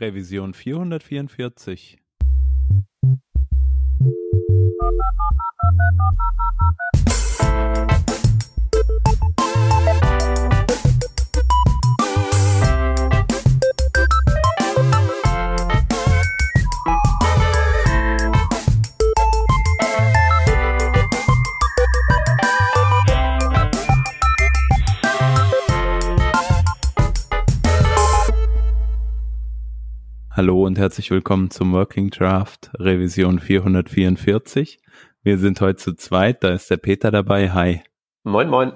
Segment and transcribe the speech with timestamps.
[0.00, 1.98] Revision 444.
[30.40, 34.80] Hallo und herzlich willkommen zum Working Draft Revision 444.
[35.22, 37.50] Wir sind heute zu zweit, da ist der Peter dabei.
[37.50, 37.82] Hi.
[38.22, 38.72] Moin, moin.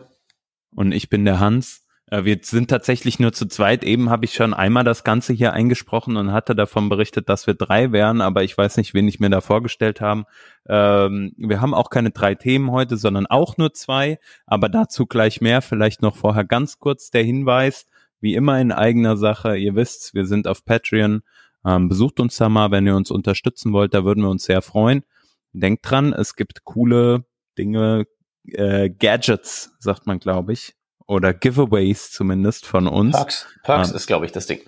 [0.74, 1.86] Und ich bin der Hans.
[2.10, 3.82] Äh, wir sind tatsächlich nur zu zweit.
[3.82, 7.55] Eben habe ich schon einmal das Ganze hier eingesprochen und hatte davon berichtet, dass wir
[7.55, 10.27] drei wären, aber ich weiß nicht, wen ich mir da vorgestellt habe.
[10.69, 15.41] Ähm, wir haben auch keine drei Themen heute, sondern auch nur zwei, aber dazu gleich
[15.41, 15.62] mehr.
[15.62, 17.86] Vielleicht noch vorher ganz kurz der Hinweis,
[18.20, 19.56] wie immer in eigener Sache.
[19.56, 21.22] Ihr wisst, wir sind auf Patreon
[21.64, 24.62] ähm, besucht uns da mal, wenn ihr uns unterstützen wollt, da würden wir uns sehr
[24.62, 25.05] freuen.
[25.52, 27.25] Denkt dran, es gibt coole
[27.56, 28.06] Dinge,
[28.47, 30.75] äh, Gadgets, sagt man, glaube ich,
[31.06, 33.16] oder Giveaways zumindest von uns.
[33.16, 34.61] Perks, Perks ähm, ist, glaube ich, das Ding.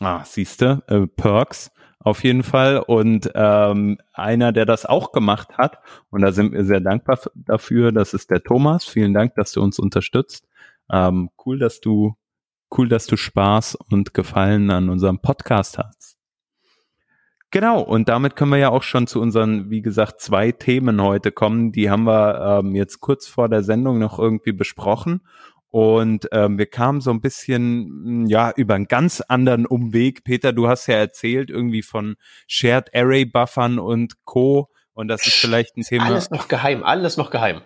[0.00, 1.70] Ah, siehste, äh, Perks
[2.04, 2.78] auf jeden Fall.
[2.78, 5.78] Und ähm, einer, der das auch gemacht hat,
[6.10, 8.84] und da sind wir sehr dankbar dafür, das ist der Thomas.
[8.84, 10.46] Vielen Dank, dass du uns unterstützt.
[10.90, 12.14] Ähm, cool, dass du,
[12.76, 16.16] cool, dass du Spaß und Gefallen an unserem Podcast hast.
[17.54, 21.30] Genau, und damit können wir ja auch schon zu unseren, wie gesagt, zwei Themen heute
[21.30, 21.70] kommen.
[21.70, 25.20] Die haben wir ähm, jetzt kurz vor der Sendung noch irgendwie besprochen.
[25.70, 30.24] Und ähm, wir kamen so ein bisschen, hm, ja, über einen ganz anderen Umweg.
[30.24, 32.16] Peter, du hast ja erzählt irgendwie von
[32.48, 34.68] Shared Array Buffern und Co.
[34.92, 36.06] Und das ist vielleicht ein Thema.
[36.06, 37.60] Alles noch geheim, alles noch geheim.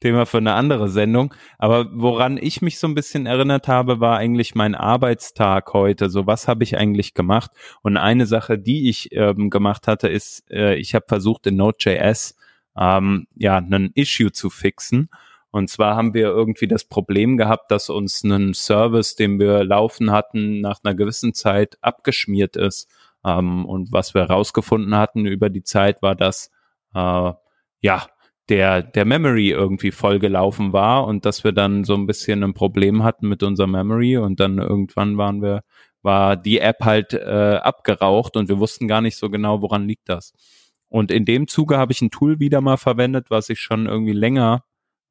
[0.00, 1.34] Thema für eine andere Sendung.
[1.58, 6.10] Aber woran ich mich so ein bisschen erinnert habe, war eigentlich mein Arbeitstag heute.
[6.10, 7.50] So, was habe ich eigentlich gemacht?
[7.82, 12.36] Und eine Sache, die ich ähm, gemacht hatte, ist, äh, ich habe versucht in Node.js
[12.78, 15.10] ähm, ja einen Issue zu fixen.
[15.50, 20.10] Und zwar haben wir irgendwie das Problem gehabt, dass uns ein Service, den wir laufen
[20.10, 22.88] hatten, nach einer gewissen Zeit abgeschmiert ist.
[23.24, 26.50] Ähm, und was wir herausgefunden hatten über die Zeit war, dass
[26.94, 27.32] äh,
[27.80, 28.06] ja
[28.48, 33.04] der, der Memory irgendwie vollgelaufen war und dass wir dann so ein bisschen ein Problem
[33.04, 35.62] hatten mit unserer Memory und dann irgendwann waren wir,
[36.02, 40.08] war die App halt äh, abgeraucht und wir wussten gar nicht so genau, woran liegt
[40.08, 40.32] das.
[40.88, 44.12] Und in dem Zuge habe ich ein Tool wieder mal verwendet, was ich schon irgendwie
[44.12, 44.64] länger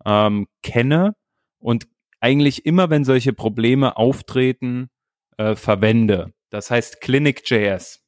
[0.06, 1.16] ähm, kenne
[1.60, 1.88] und
[2.20, 4.90] eigentlich immer, wenn solche Probleme auftreten,
[5.38, 6.34] äh, verwende.
[6.50, 8.04] Das heißt Clinic.js.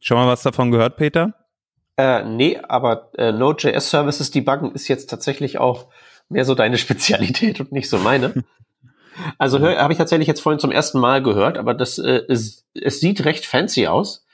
[0.00, 1.37] Schon mal was davon gehört, Peter?
[1.98, 5.86] Äh, nee, aber äh, Node.js Services debuggen ist jetzt tatsächlich auch
[6.28, 8.44] mehr so deine Spezialität und nicht so meine.
[9.36, 13.00] Also habe ich tatsächlich jetzt vorhin zum ersten Mal gehört, aber das äh, ist, es
[13.00, 14.24] sieht recht fancy aus.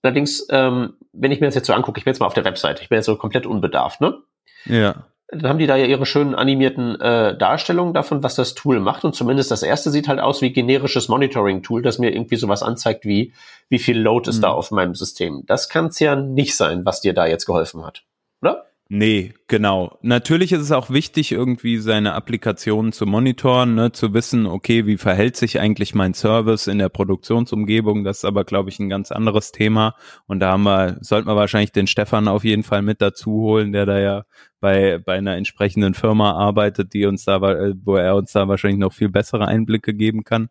[0.00, 2.46] Allerdings, ähm, wenn ich mir das jetzt so angucke, ich bin jetzt mal auf der
[2.46, 4.16] Webseite, ich bin jetzt so komplett unbedarft, ne?
[4.64, 8.80] Ja dann haben die da ja ihre schönen animierten äh, Darstellungen davon, was das Tool
[8.80, 9.04] macht.
[9.04, 13.04] Und zumindest das erste sieht halt aus wie generisches Monitoring-Tool, das mir irgendwie sowas anzeigt
[13.04, 13.32] wie,
[13.68, 14.42] wie viel Load ist mhm.
[14.42, 15.44] da auf meinem System.
[15.46, 18.02] Das kann es ja nicht sein, was dir da jetzt geholfen hat.
[18.42, 18.69] Oder?
[18.92, 19.96] Nee, genau.
[20.02, 24.96] Natürlich ist es auch wichtig, irgendwie seine Applikationen zu monitoren, ne, zu wissen, okay, wie
[24.96, 28.02] verhält sich eigentlich mein Service in der Produktionsumgebung.
[28.02, 29.94] Das ist aber, glaube ich, ein ganz anderes Thema.
[30.26, 33.70] Und da haben wir, sollten wir wahrscheinlich den Stefan auf jeden Fall mit dazu holen,
[33.70, 34.24] der da ja
[34.58, 38.92] bei, bei einer entsprechenden Firma arbeitet, die uns da, wo er uns da wahrscheinlich noch
[38.92, 40.48] viel bessere Einblicke geben kann.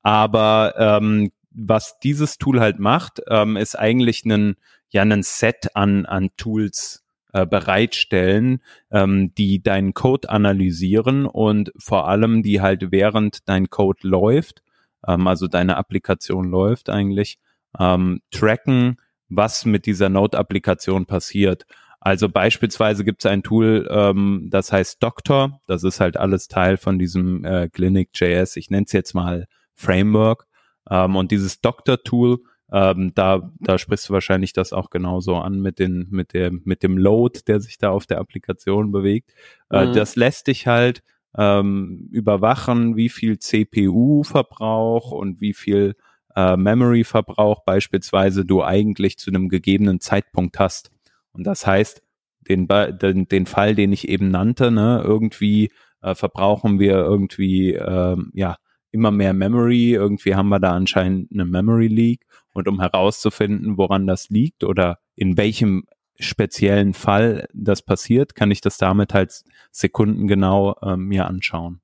[0.00, 4.56] Aber ähm, was dieses Tool halt macht, ähm, ist eigentlich ein,
[4.88, 7.03] ja, ein Set an, an Tools
[7.34, 8.62] äh, bereitstellen,
[8.92, 14.62] ähm, die deinen Code analysieren und vor allem die halt während dein Code läuft,
[15.06, 17.40] ähm, also deine Applikation läuft eigentlich,
[17.78, 21.66] ähm, tracken, was mit dieser Node-Applikation passiert.
[21.98, 25.60] Also beispielsweise gibt es ein Tool, ähm, das heißt Doctor.
[25.66, 28.54] Das ist halt alles Teil von diesem äh, Clinic.js.
[28.56, 30.46] Ich nenne es jetzt mal Framework.
[30.88, 32.44] Ähm, und dieses Doctor-Tool
[32.74, 36.82] ähm, da, da sprichst du wahrscheinlich das auch genauso an mit, den, mit, der, mit
[36.82, 39.32] dem Load, der sich da auf der Applikation bewegt.
[39.70, 39.92] Äh, mhm.
[39.92, 41.04] Das lässt dich halt
[41.38, 45.94] ähm, überwachen, wie viel CPU-Verbrauch und wie viel
[46.34, 50.90] äh, Memory-Verbrauch beispielsweise du eigentlich zu einem gegebenen Zeitpunkt hast.
[51.30, 52.02] Und das heißt,
[52.48, 55.70] den, den, den Fall, den ich eben nannte, ne, irgendwie
[56.02, 58.56] äh, verbrauchen wir irgendwie ähm, ja
[58.94, 64.06] immer mehr Memory, irgendwie haben wir da anscheinend eine Memory Leak und um herauszufinden, woran
[64.06, 65.84] das liegt oder in welchem
[66.18, 69.42] speziellen Fall das passiert, kann ich das damit halt
[69.72, 71.80] sekundengenau äh, mir anschauen.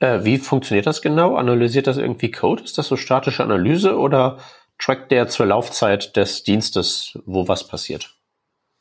[0.00, 1.36] Äh, wie funktioniert das genau?
[1.36, 2.64] Analysiert das irgendwie Code?
[2.64, 4.38] Ist das so statische Analyse oder
[4.78, 8.16] trackt der zur Laufzeit des Dienstes, wo was passiert?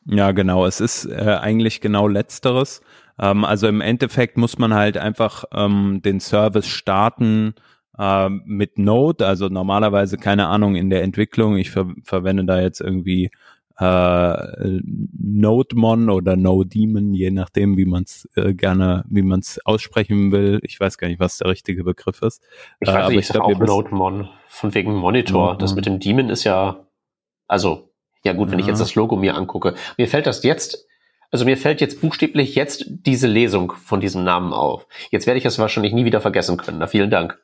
[0.06, 0.66] Ja, genau.
[0.66, 2.82] Es ist äh, eigentlich genau letzteres.
[3.20, 7.56] Ähm, also im Endeffekt muss man halt einfach ähm, den Service starten
[7.98, 9.26] äh, mit Node.
[9.26, 11.58] Also normalerweise keine Ahnung in der Entwicklung.
[11.58, 13.32] Ich ver verwende da jetzt irgendwie
[13.80, 14.82] äh,
[15.20, 20.60] Nodemon oder NoDemon, je nachdem, wie man es äh, gerne, wie man es aussprechen will.
[20.64, 22.42] Ich weiß gar nicht, was der richtige Begriff ist.
[22.80, 25.42] Ich weiß, äh, aber ich, ich sag auch Nodemon, von wegen Monitor.
[25.42, 25.60] Nodemon.
[25.60, 26.86] Das mit dem Demon ist ja,
[27.48, 27.90] also,
[28.24, 28.64] ja gut, wenn ja.
[28.64, 29.74] ich jetzt das Logo mir angucke.
[29.98, 30.88] Mir fällt das jetzt,
[31.34, 34.86] also mir fällt jetzt buchstäblich jetzt diese Lesung von diesem Namen auf.
[35.10, 36.78] Jetzt werde ich es wahrscheinlich nie wieder vergessen können.
[36.78, 37.40] Na, vielen Dank.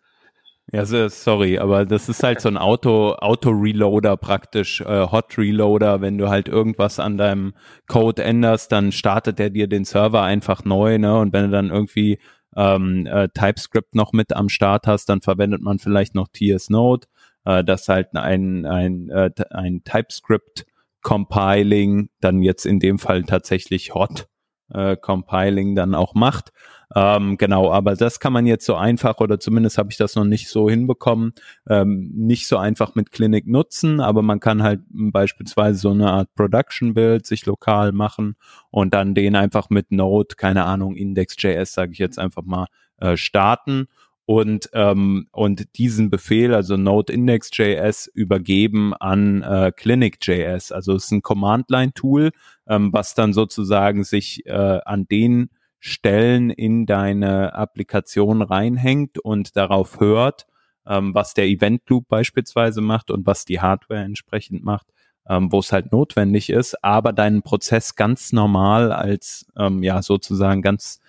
[0.71, 6.01] Ja, sorry, aber das ist halt so ein Auto, Auto-Reloader praktisch, äh, Hot-Reloader.
[6.01, 7.55] Wenn du halt irgendwas an deinem
[7.87, 11.17] Code änderst, dann startet er dir den Server einfach neu, ne?
[11.17, 12.19] Und wenn du dann irgendwie
[12.55, 17.07] ähm, äh, TypeScript noch mit am Start hast, dann verwendet man vielleicht noch TS Node,
[17.45, 20.67] äh, das halt ein, ein, äh, ein TypeScript
[21.01, 24.27] Compiling dann jetzt in dem Fall tatsächlich Hot
[24.73, 26.51] äh, Compiling dann auch macht.
[26.95, 30.25] Ähm, genau, aber das kann man jetzt so einfach oder zumindest habe ich das noch
[30.25, 31.33] nicht so hinbekommen,
[31.69, 36.33] ähm, nicht so einfach mit Clinic nutzen, aber man kann halt beispielsweise so eine Art
[36.33, 38.35] Production Build sich lokal machen
[38.71, 42.65] und dann den einfach mit Node, keine Ahnung, Index.js, sage ich jetzt einfach mal,
[42.97, 43.87] äh, starten
[44.29, 50.71] und ähm, und diesen Befehl, also Node Index.js, übergeben an äh, Clinic.js.
[50.71, 52.29] Also es ist ein Command-Line-Tool,
[52.67, 54.51] ähm, was dann sozusagen sich äh,
[54.85, 55.49] an den
[55.79, 60.45] Stellen in deine Applikation reinhängt und darauf hört,
[60.85, 64.85] ähm, was der Event Loop beispielsweise macht und was die Hardware entsprechend macht,
[65.27, 70.61] ähm, wo es halt notwendig ist, aber deinen Prozess ganz normal als ähm, ja sozusagen
[70.61, 70.99] ganz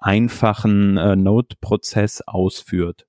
[0.00, 3.06] einfachen äh, Node-Prozess ausführt.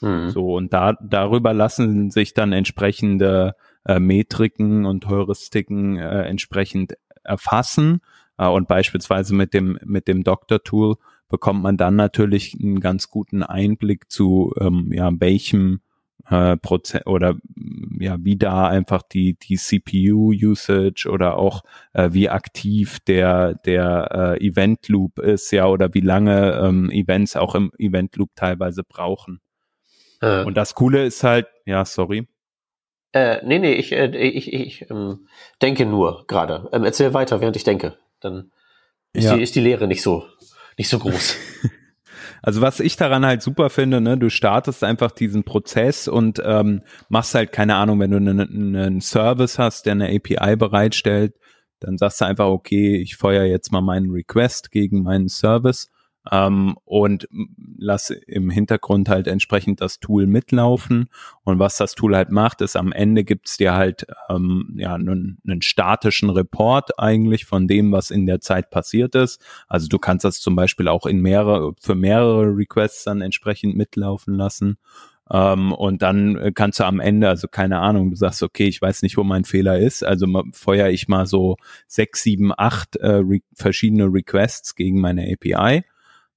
[0.00, 0.30] Mhm.
[0.30, 3.54] So und da darüber lassen sich dann entsprechende
[3.86, 6.94] äh, Metriken und Heuristiken äh, entsprechend
[7.24, 8.00] erfassen
[8.38, 10.96] äh, und beispielsweise mit dem, mit dem Doctor-Tool
[11.28, 15.80] bekommt man dann natürlich einen ganz guten Einblick zu, ähm, ja, welchem
[16.28, 17.36] äh, Prozess oder
[17.98, 24.46] ja, wie da einfach die, die CPU-Usage oder auch äh, wie aktiv der, der äh,
[24.46, 29.40] Event-Loop ist, ja, oder wie lange ähm, Events auch im Event-Loop teilweise brauchen.
[30.20, 30.44] Äh.
[30.44, 32.28] Und das Coole ist halt, ja, sorry.
[33.12, 35.26] Äh, nee, nee, ich, äh, ich, ich ähm,
[35.60, 36.68] denke nur gerade.
[36.72, 38.52] Ähm, erzähl weiter, während ich denke dann
[39.12, 39.36] ist, ja.
[39.36, 40.26] die, ist die Lehre nicht so,
[40.78, 41.36] nicht so groß.
[42.42, 46.82] Also was ich daran halt super finde, ne, du startest einfach diesen Prozess und ähm,
[47.08, 51.34] machst halt keine Ahnung, wenn du einen, Service hast, der eine API bereitstellt,
[51.78, 55.91] dann sagst du einfach, okay, ich feuer jetzt mal meinen Request gegen meinen Service
[56.30, 57.28] ähm, und
[57.78, 61.08] lass im Hintergrund halt entsprechend das Tool mitlaufen.
[61.44, 65.38] Und was das Tool halt macht, ist am Ende gibt's dir halt ähm, ja einen,
[65.46, 69.42] einen statischen Report eigentlich von dem, was in der Zeit passiert ist.
[69.66, 74.34] Also du kannst das zum Beispiel auch in mehrere für mehrere Requests dann entsprechend mitlaufen
[74.34, 74.78] lassen.
[75.24, 78.82] Um, ähm, und dann kannst du am Ende, also keine Ahnung, du sagst, okay, ich
[78.82, 83.06] weiß nicht, wo mein Fehler ist, also feuer ich mal so sechs, sieben, acht äh,
[83.06, 85.84] re verschiedene Requests gegen meine API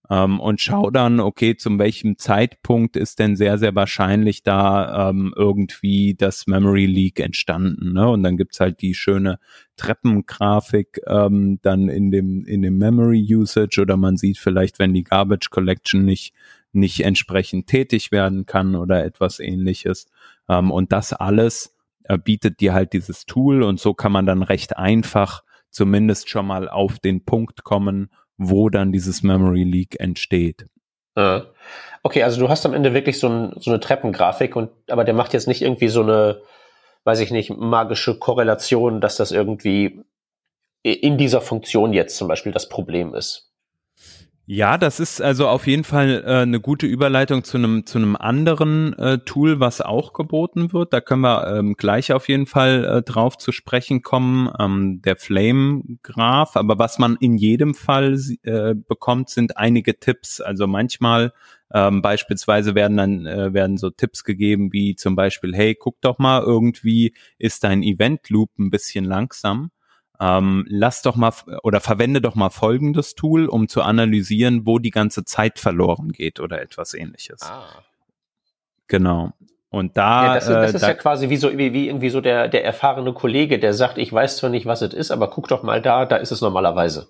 [0.09, 5.33] ähm, und schau dann, okay, zum welchem Zeitpunkt ist denn sehr, sehr wahrscheinlich da ähm,
[5.35, 7.93] irgendwie das Memory Leak entstanden.
[7.93, 8.07] Ne?
[8.09, 9.39] Und dann gibt's halt die schöne
[9.77, 15.03] Treppengrafik ähm, dann in dem, in dem Memory Usage oder man sieht vielleicht, wenn die
[15.03, 16.33] Garbage Collection nicht,
[16.71, 20.07] nicht entsprechend tätig werden kann oder etwas ähnliches.
[20.47, 24.43] Ähm, und das alles äh, bietet dir halt dieses Tool und so kann man dann
[24.43, 30.67] recht einfach zumindest schon mal auf den Punkt kommen, wo dann dieses Memory Leak entsteht.
[32.03, 35.13] Okay, also du hast am Ende wirklich so, ein, so eine Treppengrafik und aber der
[35.13, 36.41] macht jetzt nicht irgendwie so eine,
[37.03, 40.03] weiß ich nicht, magische Korrelation, dass das irgendwie
[40.83, 43.51] in dieser Funktion jetzt zum Beispiel das Problem ist.
[44.47, 48.15] Ja, das ist also auf jeden Fall äh, eine gute Überleitung zu einem zu einem
[48.15, 50.93] anderen äh, Tool, was auch geboten wird.
[50.93, 55.15] Da können wir ähm, gleich auf jeden Fall äh, drauf zu sprechen kommen, ähm, der
[55.15, 56.57] Flame Graph.
[56.57, 60.41] Aber was man in jedem Fall äh, bekommt, sind einige Tipps.
[60.41, 61.33] Also manchmal
[61.73, 66.19] ähm, beispielsweise werden dann äh, werden so Tipps gegeben wie zum Beispiel, hey, guck doch
[66.19, 69.71] mal, irgendwie ist dein Event Loop ein bisschen langsam
[70.19, 74.91] ähm, lass doch mal oder verwende doch mal folgendes Tool, um zu analysieren, wo die
[74.91, 77.41] ganze Zeit verloren geht oder etwas ähnliches.
[77.43, 77.83] Ah.
[78.87, 79.33] Genau.
[79.69, 80.25] Und da.
[80.25, 82.47] Ja, das, das äh, ist da, ja quasi wie so, wie, wie irgendwie so der,
[82.47, 85.63] der erfahrene Kollege, der sagt, ich weiß zwar nicht, was es ist, aber guck doch
[85.63, 87.09] mal da, da ist es normalerweise.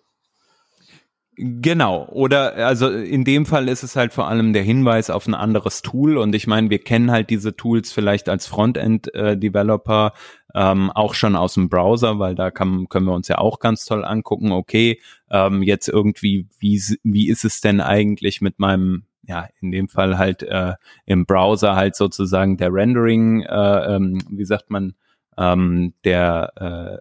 [1.38, 5.34] Genau, oder also in dem Fall ist es halt vor allem der Hinweis auf ein
[5.34, 10.14] anderes Tool und ich meine, wir kennen halt diese Tools vielleicht als Frontend-Developer
[10.54, 13.60] äh, ähm, auch schon aus dem Browser, weil da kann, können wir uns ja auch
[13.60, 19.04] ganz toll angucken, okay, ähm, jetzt irgendwie, wie, wie ist es denn eigentlich mit meinem
[19.28, 20.74] ja, in dem Fall halt äh,
[21.06, 24.94] im Browser halt sozusagen der Rendering, äh, ähm, wie sagt man,
[25.38, 26.54] ähm, der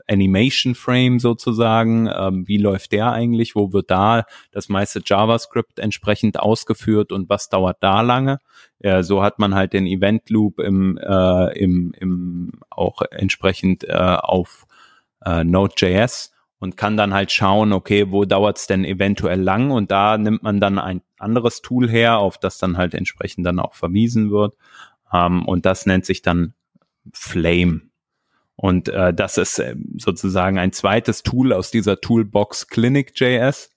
[0.07, 5.79] äh, Animation Frame sozusagen, ähm, wie läuft der eigentlich, wo wird da das meiste JavaScript
[5.79, 8.38] entsprechend ausgeführt und was dauert da lange.
[8.81, 13.93] Äh, so hat man halt den Event Loop im, äh, im, im auch entsprechend äh,
[13.93, 14.67] auf
[15.25, 20.19] äh, Node.js und kann dann halt schauen, okay, wo dauert's denn eventuell lang und da
[20.19, 24.31] nimmt man dann ein anderes Tool her, auf das dann halt entsprechend dann auch verwiesen
[24.31, 24.55] wird
[25.12, 26.55] ähm, und das nennt sich dann
[27.12, 27.83] Flame.
[28.57, 33.71] Und äh, das ist äh, sozusagen ein zweites Tool aus dieser Toolbox Clinic.js.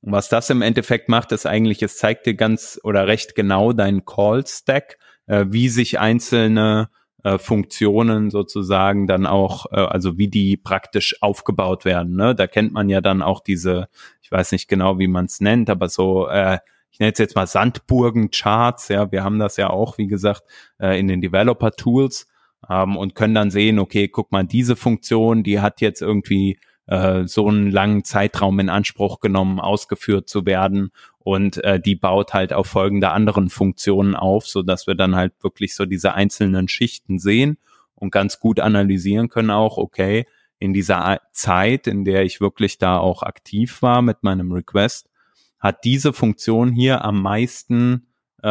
[0.00, 3.72] Und was das im Endeffekt macht, ist eigentlich, es zeigt dir ganz oder recht genau
[3.72, 6.90] deinen Call-Stack, äh, wie sich einzelne
[7.26, 12.14] äh, Funktionen sozusagen dann auch, äh, also wie die praktisch aufgebaut werden.
[12.16, 12.34] Ne?
[12.34, 13.88] Da kennt man ja dann auch diese,
[14.22, 16.58] ich weiß nicht genau, wie man es nennt, aber so, äh,
[16.90, 20.44] ich nenne es jetzt mal Sandburgen-Charts, ja, wir haben das ja auch, wie gesagt,
[20.78, 22.28] äh, in den Developer-Tools
[22.70, 27.26] ähm, und können dann sehen, okay, guck mal, diese Funktion, die hat jetzt irgendwie äh,
[27.26, 32.52] so einen langen Zeitraum in Anspruch genommen, ausgeführt zu werden und äh, die baut halt
[32.52, 37.18] auf folgende anderen Funktionen auf, so dass wir dann halt wirklich so diese einzelnen Schichten
[37.18, 37.58] sehen
[37.94, 40.26] und ganz gut analysieren können auch, okay,
[40.58, 45.10] in dieser Zeit, in der ich wirklich da auch aktiv war mit meinem Request,
[45.58, 48.06] hat diese Funktion hier am meisten
[48.42, 48.48] äh,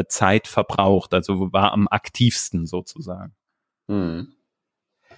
[0.00, 3.34] äh Zeit verbraucht, also war am aktivsten sozusagen.
[3.88, 4.28] Mhm.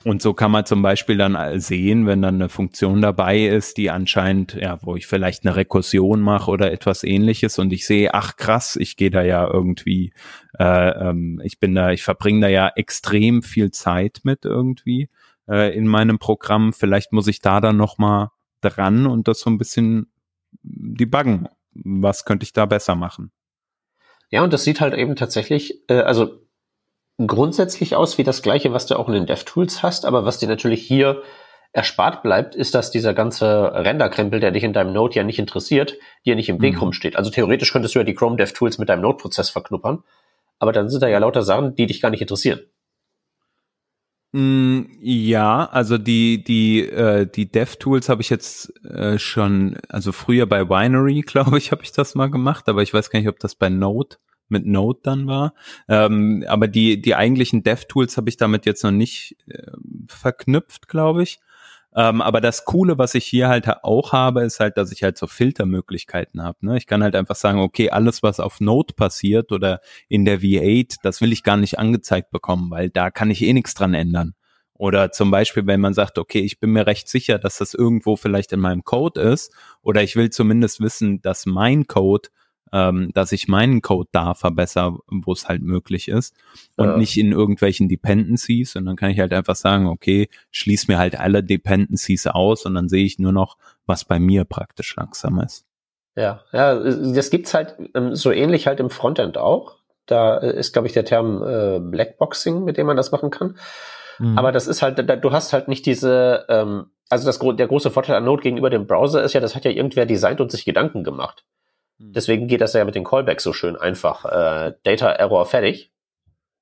[0.04, 3.90] Und so kann man zum Beispiel dann sehen, wenn dann eine Funktion dabei ist, die
[3.90, 8.36] anscheinend, ja, wo ich vielleicht eine Rekursion mache oder etwas ähnliches und ich sehe, ach
[8.36, 10.12] krass, ich gehe da ja irgendwie,
[10.58, 15.08] äh, ähm, ich bin da, ich verbringe da ja extrem viel Zeit mit irgendwie
[15.48, 16.74] äh, in meinem Programm.
[16.74, 18.28] Vielleicht muss ich da dann nochmal
[18.60, 20.12] dran und das so ein bisschen
[20.62, 21.48] debuggen.
[21.72, 23.32] Was könnte ich da besser machen?
[24.30, 26.43] Ja, und das sieht halt eben tatsächlich, äh, also
[27.18, 30.48] grundsätzlich aus wie das gleiche, was du auch in den DevTools hast, aber was dir
[30.48, 31.22] natürlich hier
[31.72, 35.96] erspart bleibt, ist, dass dieser ganze Renderkrempel, der dich in deinem Node ja nicht interessiert,
[36.24, 36.80] dir nicht im Weg mhm.
[36.80, 37.16] rumsteht.
[37.16, 40.04] Also theoretisch könntest du ja die Chrome DevTools mit deinem Node-Prozess verknuppern,
[40.58, 42.60] aber dann sind da ja lauter Sachen, die dich gar nicht interessieren.
[44.32, 50.46] Mm, ja, also die die äh, die DevTools habe ich jetzt äh, schon, also früher
[50.46, 53.38] bei Winery, glaube ich, habe ich das mal gemacht, aber ich weiß gar nicht, ob
[53.38, 54.16] das bei Node
[54.48, 55.54] mit Node dann war.
[55.88, 59.72] Ähm, aber die, die eigentlichen Dev-Tools habe ich damit jetzt noch nicht äh,
[60.08, 61.40] verknüpft, glaube ich.
[61.96, 65.16] Ähm, aber das Coole, was ich hier halt auch habe, ist halt, dass ich halt
[65.16, 66.58] so Filtermöglichkeiten habe.
[66.66, 66.76] Ne?
[66.76, 70.96] Ich kann halt einfach sagen, okay, alles, was auf Node passiert oder in der V8,
[71.02, 74.34] das will ich gar nicht angezeigt bekommen, weil da kann ich eh nichts dran ändern.
[74.76, 78.16] Oder zum Beispiel, wenn man sagt, okay, ich bin mir recht sicher, dass das irgendwo
[78.16, 82.28] vielleicht in meinem Code ist, oder ich will zumindest wissen, dass mein Code
[82.74, 86.34] ähm, dass ich meinen Code da verbessere, wo es halt möglich ist
[86.76, 86.96] und ja.
[86.96, 88.74] nicht in irgendwelchen Dependencies.
[88.74, 92.74] Und dann kann ich halt einfach sagen, okay, schließ mir halt alle Dependencies aus und
[92.74, 95.64] dann sehe ich nur noch, was bei mir praktisch langsam ist.
[96.16, 99.76] Ja, ja, das gibt's halt ähm, so ähnlich halt im Frontend auch.
[100.06, 103.56] Da ist, glaube ich, der Term äh, Blackboxing, mit dem man das machen kann.
[104.18, 104.36] Mhm.
[104.36, 107.92] Aber das ist halt, da, du hast halt nicht diese, ähm, also das, der große
[107.92, 110.64] Vorteil an Node gegenüber dem Browser ist ja, das hat ja irgendwer designt und sich
[110.64, 111.44] Gedanken gemacht.
[111.98, 112.12] Hm.
[112.12, 114.24] Deswegen geht das ja mit den Callbacks so schön einfach.
[114.24, 115.92] Äh, Data Error fertig.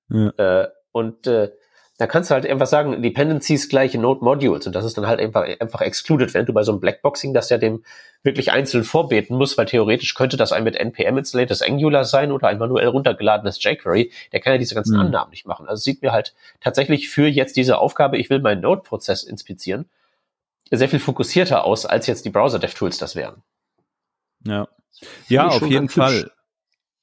[0.09, 0.29] Ja.
[0.37, 1.53] Äh, und äh,
[1.99, 5.21] da kannst du halt einfach sagen, Dependencies gleiche Node Modules und das ist dann halt
[5.21, 7.85] einfach, einfach excluded, wenn du bei so einem Blackboxing das ja dem
[8.23, 12.49] wirklich einzeln vorbeten musst, weil theoretisch könnte das ein mit NPM installiertes Angular sein oder
[12.49, 15.07] ein manuell runtergeladenes jQuery, der kann ja diese ganzen mhm.
[15.07, 15.69] Annahmen nicht machen.
[15.69, 19.89] Also sieht mir halt tatsächlich für jetzt diese Aufgabe, ich will meinen Node-Prozess inspizieren,
[20.71, 23.43] sehr viel fokussierter aus, als jetzt die Browser-Dev-Tools das wären.
[24.45, 24.67] Ja.
[25.29, 26.31] Ja, auf jeden Fall.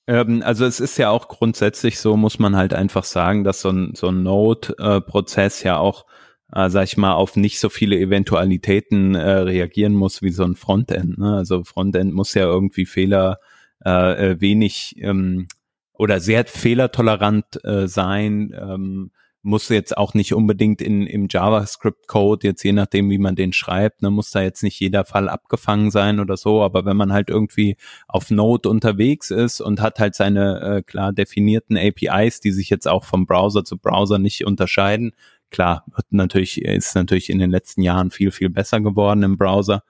[0.08, 3.70] Ähm, also es ist ja auch grundsätzlich so, muss man halt einfach sagen, dass so
[3.70, 6.06] ein, so ein Node-Prozess ja auch,
[6.52, 10.56] äh, sag ich mal, auf nicht so viele Eventualitäten äh, reagieren muss wie so ein
[10.56, 11.20] Frontend.
[11.20, 11.36] Ne?
[11.36, 13.40] Also Frontend muss ja irgendwie Fehler
[13.86, 15.48] äh, äh wenig ähm,
[15.94, 18.52] oder sehr fehlertolerant äh, sein.
[18.60, 23.54] Ähm, muss jetzt auch nicht unbedingt in, im JavaScript-Code, jetzt je nachdem, wie man den
[23.54, 27.14] schreibt, ne, muss da jetzt nicht jeder Fall abgefangen sein oder so, aber wenn man
[27.14, 27.78] halt irgendwie
[28.08, 32.88] auf Node unterwegs ist und hat halt seine äh, klar definierten APIs, die sich jetzt
[32.88, 35.14] auch vom Browser zu Browser nicht unterscheiden,
[35.52, 39.84] klar, wird natürlich, ist natürlich in den letzten Jahren viel, viel besser geworden im Browser,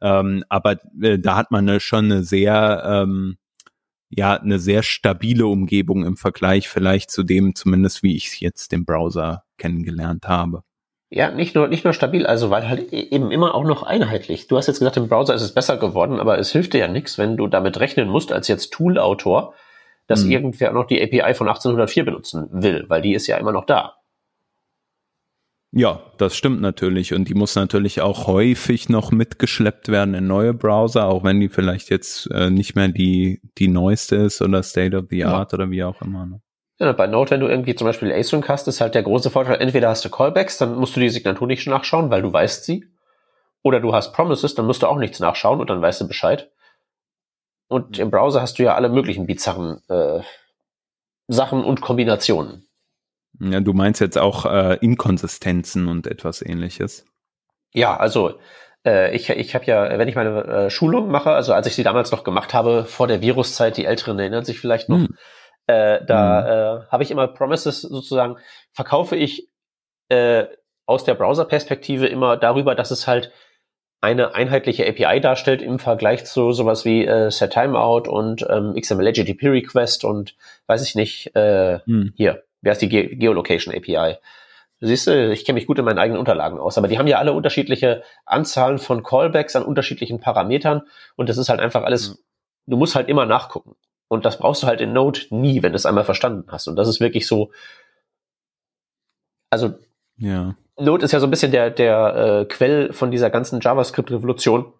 [0.00, 3.36] Ähm, aber äh, da hat man eine, schon eine sehr, ähm,
[4.10, 8.84] ja, eine sehr stabile Umgebung im Vergleich vielleicht zu dem, zumindest wie ich jetzt den
[8.84, 10.62] Browser kennengelernt habe.
[11.10, 14.46] Ja, nicht nur, nicht nur stabil, also weil halt e-, eben immer auch noch einheitlich.
[14.46, 16.88] Du hast jetzt gesagt, im Browser ist es besser geworden, aber es hilft dir ja
[16.88, 19.54] nichts, wenn du damit rechnen musst, als jetzt Tool-Autor,
[20.06, 20.30] dass hm.
[20.30, 23.97] irgendwer noch die API von 1804 benutzen will, weil die ist ja immer noch da.
[25.70, 27.12] Ja, das stimmt natürlich.
[27.12, 31.48] Und die muss natürlich auch häufig noch mitgeschleppt werden in neue Browser, auch wenn die
[31.48, 35.56] vielleicht jetzt äh, nicht mehr die, die neueste ist oder State of the Art ja.
[35.58, 36.24] oder wie auch immer.
[36.24, 36.40] Ne?
[36.78, 39.60] Ja, bei Node, wenn du irgendwie zum Beispiel Async hast, ist halt der große Vorteil,
[39.60, 42.86] entweder hast du Callbacks, dann musst du die Signatur nicht nachschauen, weil du weißt sie.
[43.62, 46.50] Oder du hast Promises, dann musst du auch nichts nachschauen und dann weißt du Bescheid.
[47.66, 50.20] Und im Browser hast du ja alle möglichen bizarren äh,
[51.26, 52.67] Sachen und Kombinationen.
[53.40, 57.04] Ja, du meinst jetzt auch äh, Inkonsistenzen und etwas ähnliches.
[57.72, 58.38] Ja, also
[58.84, 61.82] äh, ich, ich habe ja, wenn ich meine äh, Schulung mache, also als ich sie
[61.82, 65.16] damals noch gemacht habe, vor der Viruszeit, die Älteren erinnern sich vielleicht noch, hm.
[65.66, 66.82] äh, da hm.
[66.82, 68.36] äh, habe ich immer Promises sozusagen,
[68.72, 69.48] verkaufe ich
[70.08, 70.46] äh,
[70.86, 73.30] aus der Browser-Perspektive immer darüber, dass es halt
[74.00, 79.12] eine einheitliche API darstellt im Vergleich zu sowas wie äh, Set Timeout und ähm, XML
[79.12, 82.12] HTTP Request und weiß ich nicht, äh, hm.
[82.16, 84.16] hier, Wer ist die Ge Geolocation API?
[84.80, 87.18] Siehst du, ich kenne mich gut in meinen eigenen Unterlagen aus, aber die haben ja
[87.18, 90.82] alle unterschiedliche Anzahlen von Callbacks an unterschiedlichen Parametern
[91.16, 92.14] und das ist halt einfach alles, mhm.
[92.66, 93.74] du musst halt immer nachgucken.
[94.08, 96.66] Und das brauchst du halt in Node nie, wenn du es einmal verstanden hast.
[96.66, 97.50] Und das ist wirklich so,
[99.50, 99.74] also
[100.16, 100.54] ja.
[100.78, 104.72] Node ist ja so ein bisschen der, der äh, Quell von dieser ganzen JavaScript-Revolution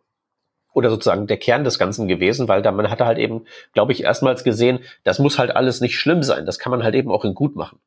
[0.72, 4.04] oder sozusagen der Kern des Ganzen gewesen, weil da man hatte halt eben, glaube ich,
[4.04, 6.46] erstmals gesehen, das muss halt alles nicht schlimm sein.
[6.46, 7.78] Das kann man halt eben auch in gut machen.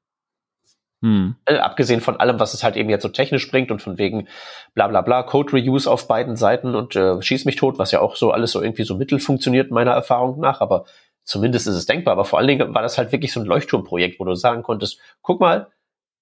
[1.01, 1.35] Hm.
[1.45, 4.27] Äh, abgesehen von allem, was es halt eben jetzt so technisch bringt und von wegen
[4.75, 8.01] bla bla bla, Code Reuse auf beiden Seiten und äh, schieß mich tot, was ja
[8.01, 10.85] auch so alles so irgendwie so mittel funktioniert, meiner Erfahrung nach, aber
[11.23, 12.11] zumindest ist es denkbar.
[12.13, 14.99] Aber vor allen Dingen war das halt wirklich so ein Leuchtturmprojekt, wo du sagen konntest,
[15.23, 15.71] guck mal,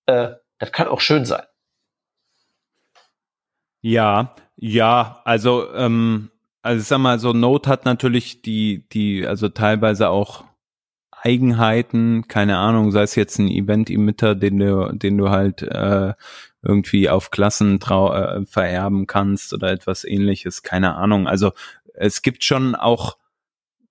[0.05, 1.43] äh, das kann auch schön sein.
[3.81, 9.49] Ja, ja, also ähm, also ich sag mal, so Note hat natürlich die, die, also
[9.49, 10.45] teilweise auch
[11.11, 16.13] Eigenheiten, keine Ahnung, sei es jetzt ein Event-Emitter, den du, den du halt äh,
[16.61, 21.27] irgendwie auf Klassen trau äh, vererben kannst oder etwas ähnliches, keine Ahnung.
[21.27, 21.51] Also
[21.93, 23.17] es gibt schon auch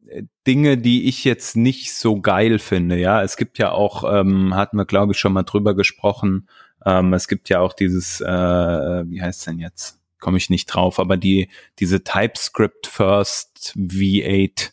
[0.07, 3.22] äh, Dinge, die ich jetzt nicht so geil finde, ja.
[3.22, 6.48] Es gibt ja auch, ähm, hatten wir, glaube ich, schon mal drüber gesprochen,
[6.87, 10.00] ähm, es gibt ja auch dieses, äh, wie heißt denn jetzt?
[10.18, 14.70] Komme ich nicht drauf, aber die, diese TypeScript First V8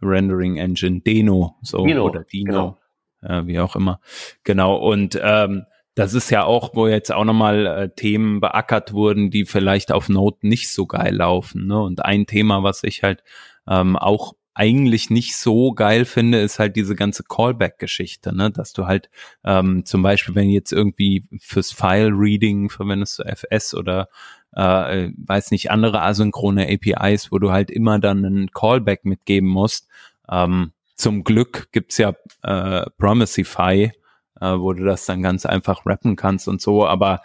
[0.00, 2.78] Rendering Engine, Deno, so, Dino, oder Dino,
[3.20, 3.40] genau.
[3.40, 4.00] äh, wie auch immer.
[4.44, 5.64] Genau, und ähm,
[5.98, 10.08] das ist ja auch, wo jetzt auch nochmal äh, Themen beackert wurden, die vielleicht auf
[10.08, 11.66] Node nicht so geil laufen.
[11.66, 11.80] Ne?
[11.80, 13.24] Und ein Thema, was ich halt
[13.66, 18.50] ähm, auch eigentlich nicht so geil finde, ist halt diese ganze Callback-Geschichte, ne?
[18.50, 19.10] dass du halt
[19.44, 24.08] ähm, zum Beispiel, wenn jetzt irgendwie fürs File-Reading verwendest du FS oder
[24.54, 29.88] äh, weiß nicht, andere asynchrone APIs, wo du halt immer dann einen Callback mitgeben musst.
[30.30, 33.92] Ähm, zum Glück gibt's ja äh, Promisify,
[34.40, 37.20] äh, wo du das dann ganz einfach rappen kannst und so, aber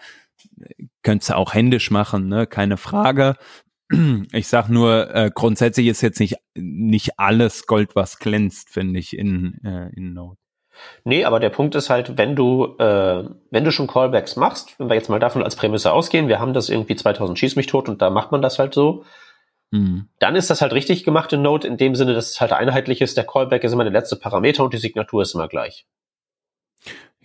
[1.01, 2.47] könntest du auch händisch machen, ne?
[2.47, 3.35] Keine Frage.
[4.31, 9.15] Ich sag nur, äh, grundsätzlich ist jetzt nicht, nicht alles Gold, was glänzt, finde ich,
[9.15, 10.39] in, äh, in Node.
[11.03, 14.89] Nee, aber der Punkt ist halt, wenn du, äh, wenn du schon Callbacks machst, wenn
[14.89, 17.89] wir jetzt mal davon als Prämisse ausgehen, wir haben das irgendwie 2000 schieß mich tot
[17.89, 19.03] und da macht man das halt so,
[19.71, 20.07] mhm.
[20.19, 23.01] dann ist das halt richtig gemacht in Node in dem Sinne, dass es halt einheitlich
[23.01, 23.17] ist.
[23.17, 25.85] Der Callback ist immer der letzte Parameter und die Signatur ist immer gleich.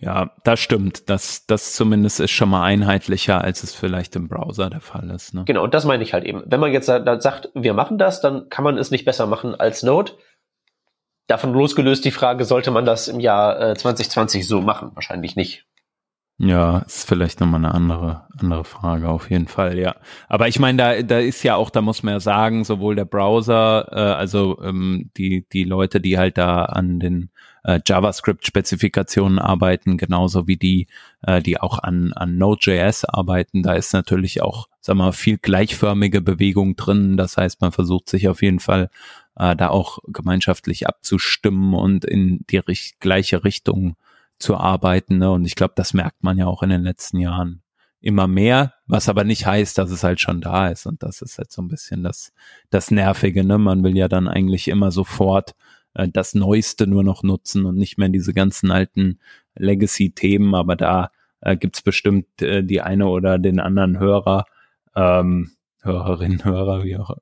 [0.01, 1.09] Ja, das stimmt.
[1.09, 5.33] Das, das zumindest ist schon mal einheitlicher, als es vielleicht im Browser der Fall ist.
[5.33, 5.43] Ne?
[5.45, 6.43] Genau, und das meine ich halt eben.
[6.45, 9.83] Wenn man jetzt sagt, wir machen das, dann kann man es nicht besser machen als
[9.83, 10.13] Node
[11.29, 14.91] davon losgelöst die Frage, sollte man das im Jahr äh, 2020 so machen?
[14.95, 15.65] Wahrscheinlich nicht.
[16.41, 19.95] Ja, ist vielleicht nochmal eine andere, andere Frage, auf jeden Fall, ja.
[20.29, 23.03] Aber ich meine, da, da ist ja auch, da muss man ja sagen, sowohl der
[23.03, 27.29] Browser, äh, also ähm, die, die Leute, die halt da an den
[27.63, 30.87] äh, JavaScript-Spezifikationen arbeiten, genauso wie die,
[31.21, 36.21] äh, die auch an, an Node.js arbeiten, da ist natürlich auch, sag mal, viel gleichförmige
[36.21, 37.17] Bewegung drin.
[37.17, 38.89] Das heißt, man versucht sich auf jeden Fall
[39.35, 43.95] äh, da auch gemeinschaftlich abzustimmen und in die richt gleiche Richtung
[44.37, 45.17] zu arbeiten.
[45.17, 45.31] Ne?
[45.31, 47.61] Und ich glaube, das merkt man ja auch in den letzten Jahren
[48.01, 50.85] immer mehr, was aber nicht heißt, dass es halt schon da ist.
[50.85, 52.31] Und das ist halt so ein bisschen das,
[52.69, 53.43] das Nervige.
[53.43, 53.57] Ne?
[53.57, 55.55] Man will ja dann eigentlich immer sofort
[55.99, 59.19] äh, das Neueste nur noch nutzen und nicht mehr diese ganzen alten
[59.55, 60.55] Legacy-Themen.
[60.55, 64.45] Aber da äh, gibt's bestimmt äh, die eine oder den anderen Hörer,
[64.95, 67.17] ähm, Hörerinnen, Hörer, wie auch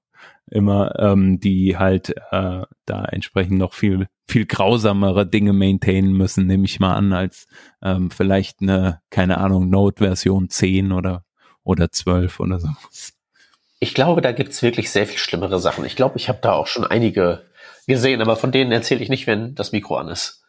[0.49, 6.65] immer, ähm, die halt äh, da entsprechend noch viel viel grausamere Dinge maintainen müssen, nehme
[6.65, 7.47] ich mal an, als
[7.81, 11.23] ähm, vielleicht eine, keine Ahnung, Node-Version 10 oder,
[11.63, 12.67] oder 12 oder so.
[13.79, 15.85] Ich glaube, da gibt's wirklich sehr viel schlimmere Sachen.
[15.85, 17.45] Ich glaube, ich habe da auch schon einige
[17.88, 20.43] gesehen, aber von denen erzähle ich nicht, wenn das Mikro an ist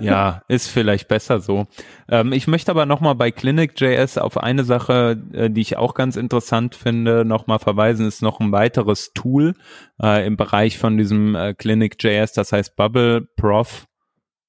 [0.00, 1.66] ja, ist vielleicht besser so.
[2.08, 6.16] Ähm, ich möchte aber nochmal bei Clinic.js auf eine Sache, äh, die ich auch ganz
[6.16, 9.54] interessant finde, nochmal verweisen, ist noch ein weiteres Tool
[10.02, 13.86] äh, im Bereich von diesem äh, Clinic.js, das heißt Bubble Prof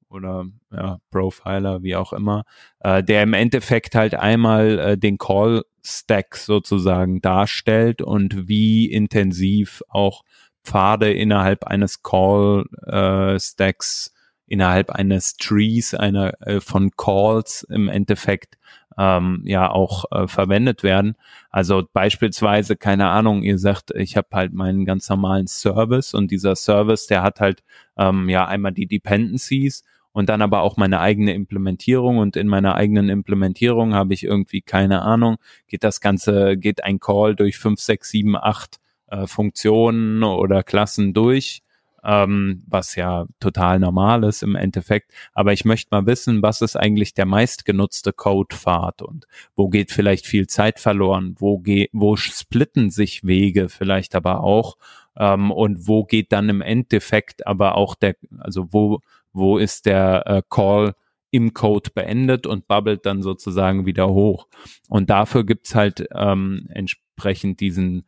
[0.09, 2.43] oder ja, Profiler, wie auch immer,
[2.79, 9.83] äh, der im Endeffekt halt einmal äh, den Call Stack sozusagen darstellt und wie intensiv
[9.87, 10.23] auch
[10.67, 14.13] Pfade innerhalb eines Call äh, Stacks
[14.47, 18.57] innerhalb eines Trees, einer äh, von Calls im Endeffekt
[18.97, 21.15] ähm, ja auch äh, verwendet werden.
[21.49, 26.55] Also beispielsweise, keine Ahnung, ihr sagt, ich habe halt meinen ganz normalen Service und dieser
[26.55, 27.63] Service, der hat halt
[27.97, 32.75] ähm, ja einmal die Dependencies und dann aber auch meine eigene Implementierung und in meiner
[32.75, 37.79] eigenen Implementierung habe ich irgendwie keine Ahnung, geht das Ganze, geht ein Call durch fünf,
[37.79, 41.61] sechs, sieben, acht äh, Funktionen oder Klassen durch
[42.07, 45.11] ähm, was ja total normal ist im Endeffekt.
[45.33, 50.25] Aber ich möchte mal wissen, was ist eigentlich der meistgenutzte Codepfad und wo geht vielleicht
[50.25, 54.77] viel Zeit verloren, wo, geht, wo splitten sich Wege vielleicht aber auch
[55.17, 59.01] ähm, und wo geht dann im Endeffekt aber auch der, also wo,
[59.33, 60.95] wo ist der äh, Call
[61.29, 64.47] im Code beendet und bubbelt dann sozusagen wieder hoch.
[64.87, 68.05] Und dafür gibt's halt ähm, entsprechend diesen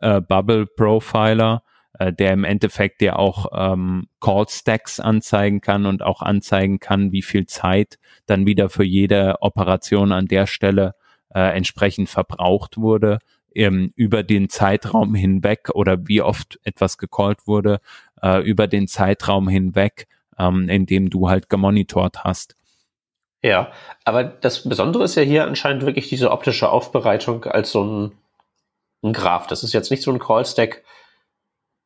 [0.00, 1.62] äh, Bubble Profiler,
[1.98, 7.12] äh, der im Endeffekt dir auch ähm, Call Stacks anzeigen kann und auch anzeigen kann,
[7.12, 10.94] wie viel Zeit dann wieder für jede Operation an der Stelle
[11.34, 13.18] äh, entsprechend verbraucht wurde
[13.54, 17.80] ähm, über den Zeitraum hinweg oder wie oft etwas gecallt wurde
[18.22, 22.56] äh, über den Zeitraum hinweg, ähm, in dem du halt gemonitort hast.
[23.44, 23.72] Ja,
[24.04, 28.12] aber das Besondere ist ja hier anscheinend wirklich diese optische Aufbereitung als so ein,
[29.02, 29.46] ein Graph.
[29.46, 30.82] Das ist jetzt nicht so ein Call-Stack,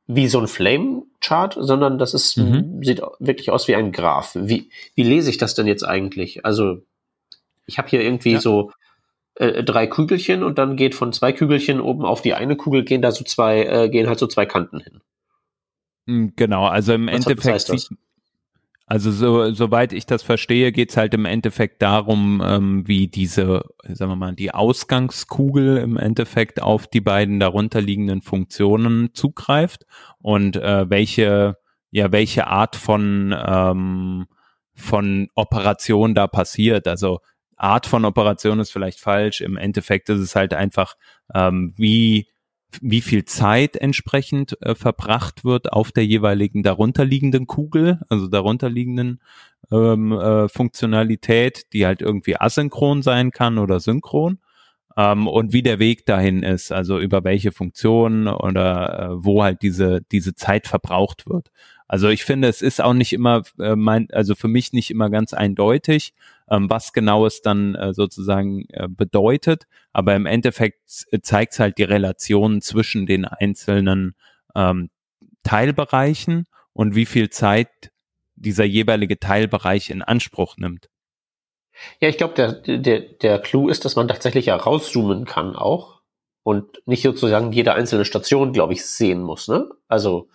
[0.06, 2.82] wie so ein Flame-Chart, sondern das ist, mhm.
[2.82, 4.32] sieht wirklich aus wie ein Graph.
[4.34, 6.44] Wie, wie lese ich das denn jetzt eigentlich?
[6.44, 6.82] Also,
[7.66, 8.40] ich habe hier irgendwie ja.
[8.40, 8.70] so
[9.34, 13.02] äh, drei Kügelchen und dann geht von zwei Kügelchen oben auf die eine Kugel gehen
[13.02, 15.00] da so zwei, äh, gehen halt so zwei Kanten hin.
[16.06, 17.88] Hm, genau, also im Was Endeffekt sieht,
[18.88, 24.12] also so, soweit ich das verstehe, geht's halt im Endeffekt darum, ähm, wie diese, sagen
[24.12, 29.86] wir mal, die Ausgangskugel im Endeffekt auf die beiden darunterliegenden Funktionen zugreift
[30.22, 31.56] und äh, welche,
[31.90, 34.26] ja, welche Art von, ähm,
[34.74, 36.86] von Operation da passiert.
[36.86, 37.18] Also
[37.56, 39.40] Art von Operation ist vielleicht falsch.
[39.40, 40.94] Im Endeffekt ist es halt einfach,
[41.34, 42.28] ähm, wie
[42.80, 49.20] wie viel Zeit entsprechend äh, verbracht wird auf der jeweiligen darunterliegenden Kugel, also darunterliegenden
[49.72, 54.38] ähm, äh, Funktionalität, die halt irgendwie asynchron sein kann oder synchron.
[54.96, 59.62] Ähm, und wie der Weg dahin ist, also über welche Funktionen oder äh, wo halt
[59.62, 61.50] diese, diese Zeit verbraucht wird.
[61.88, 65.10] Also ich finde, es ist auch nicht immer, äh, mein, also für mich nicht immer
[65.10, 66.14] ganz eindeutig,
[66.50, 69.64] ähm, was genau es dann äh, sozusagen äh, bedeutet.
[69.92, 70.88] Aber im Endeffekt
[71.22, 74.14] zeigt es halt die Relation zwischen den einzelnen
[74.54, 74.90] ähm,
[75.42, 77.90] Teilbereichen und wie viel Zeit
[78.34, 80.88] dieser jeweilige Teilbereich in Anspruch nimmt.
[82.00, 86.00] Ja, ich glaube, der, der, der Clou ist, dass man tatsächlich ja rauszoomen kann auch
[86.42, 89.48] und nicht sozusagen jede einzelne Station, glaube ich, sehen muss.
[89.48, 89.68] Ne?
[89.88, 90.28] Also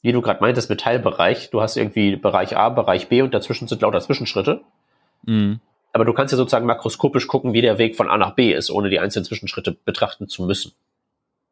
[0.00, 3.68] wie du gerade meintest, mit Teilbereich, du hast irgendwie Bereich A, Bereich B und dazwischen
[3.68, 4.62] sind lauter Zwischenschritte.
[5.24, 5.60] Mhm.
[5.92, 8.70] Aber du kannst ja sozusagen makroskopisch gucken, wie der Weg von A nach B ist,
[8.70, 10.72] ohne die einzelnen Zwischenschritte betrachten zu müssen.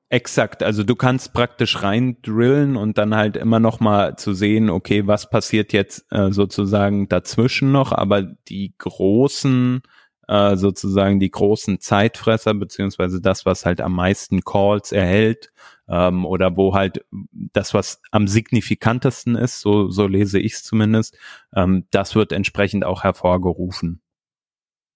[0.08, 4.70] Exakt, also du kannst praktisch rein drillen und dann halt immer noch mal zu sehen,
[4.70, 9.82] okay, was passiert jetzt äh, sozusagen dazwischen noch, aber die großen
[10.28, 15.50] äh, sozusagen die großen Zeitfresser beziehungsweise das, was halt am meisten Calls erhält
[15.88, 21.16] ähm, oder wo halt das, was am signifikantesten ist, so, so lese ich es zumindest,
[21.54, 24.02] ähm, das wird entsprechend auch hervorgerufen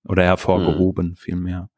[0.04, 1.16] oder hervorgehoben mhm.
[1.16, 1.70] vielmehr.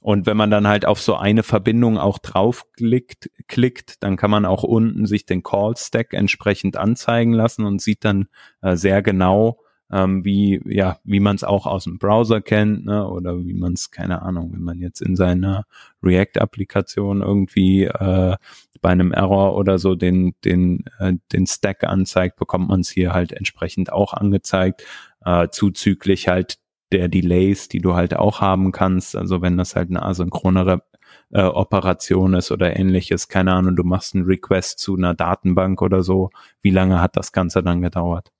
[0.00, 4.44] Und wenn man dann halt auf so eine Verbindung auch draufklickt, klickt, dann kann man
[4.44, 8.28] auch unten sich den Call Stack entsprechend anzeigen lassen und sieht dann
[8.62, 9.58] äh, sehr genau,
[9.90, 13.08] ähm, wie, ja, wie man es auch aus dem Browser kennt, ne?
[13.08, 15.64] oder wie man es, keine Ahnung, wenn man jetzt in seiner
[16.02, 18.36] React-Applikation irgendwie äh,
[18.80, 23.12] bei einem Error oder so den, den, äh, den Stack anzeigt, bekommt man es hier
[23.12, 24.84] halt entsprechend auch angezeigt,
[25.24, 26.58] äh, zuzüglich halt
[26.92, 29.16] der Delays, die du halt auch haben kannst.
[29.16, 30.82] Also wenn das halt eine asynchronere
[31.30, 36.02] äh, Operation ist oder ähnliches, keine Ahnung, du machst einen Request zu einer Datenbank oder
[36.02, 36.30] so,
[36.62, 38.30] wie lange hat das Ganze dann gedauert?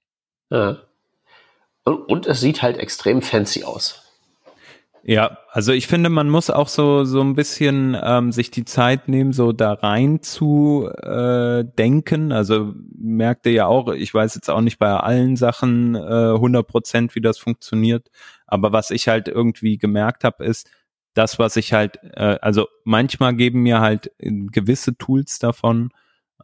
[0.50, 0.78] Ja.
[1.86, 4.02] Und, es sieht halt extrem fancy aus.
[5.04, 9.06] Ja, also ich finde, man muss auch so so ein bisschen ähm, sich die Zeit
[9.06, 12.32] nehmen, so da rein zu äh, denken.
[12.32, 15.98] Also merkte ja auch, ich weiß jetzt auch nicht bei allen Sachen äh,
[16.34, 18.10] 100 Prozent, wie das funktioniert,
[18.48, 20.68] aber was ich halt irgendwie gemerkt habe, ist,
[21.14, 25.90] das, was ich halt, äh, also manchmal geben mir halt gewisse Tools davon,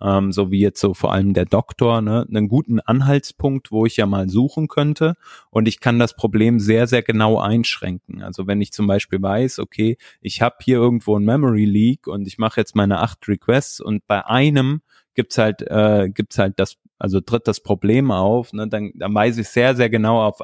[0.03, 3.97] ähm, so wie jetzt so vor allem der Doktor, ne, einen guten Anhaltspunkt, wo ich
[3.97, 5.15] ja mal suchen könnte.
[5.51, 8.23] Und ich kann das Problem sehr, sehr genau einschränken.
[8.23, 12.27] Also wenn ich zum Beispiel weiß, okay, ich habe hier irgendwo ein Memory Leak und
[12.27, 14.83] ich mache jetzt meine acht Requests und bei einem
[15.15, 19.39] gibt's halt, äh, gibt's halt das, also tritt das Problem auf, ne, dann, dann weiß
[19.39, 20.41] ich sehr, sehr genau auf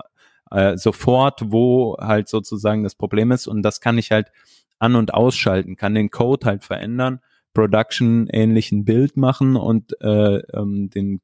[0.51, 3.47] äh, sofort, wo halt sozusagen das Problem ist.
[3.47, 4.31] Und das kann ich halt
[4.79, 7.21] an- und ausschalten, kann den Code halt verändern,
[7.59, 11.21] Production-ähnlichen Bild machen und äh, ähm, den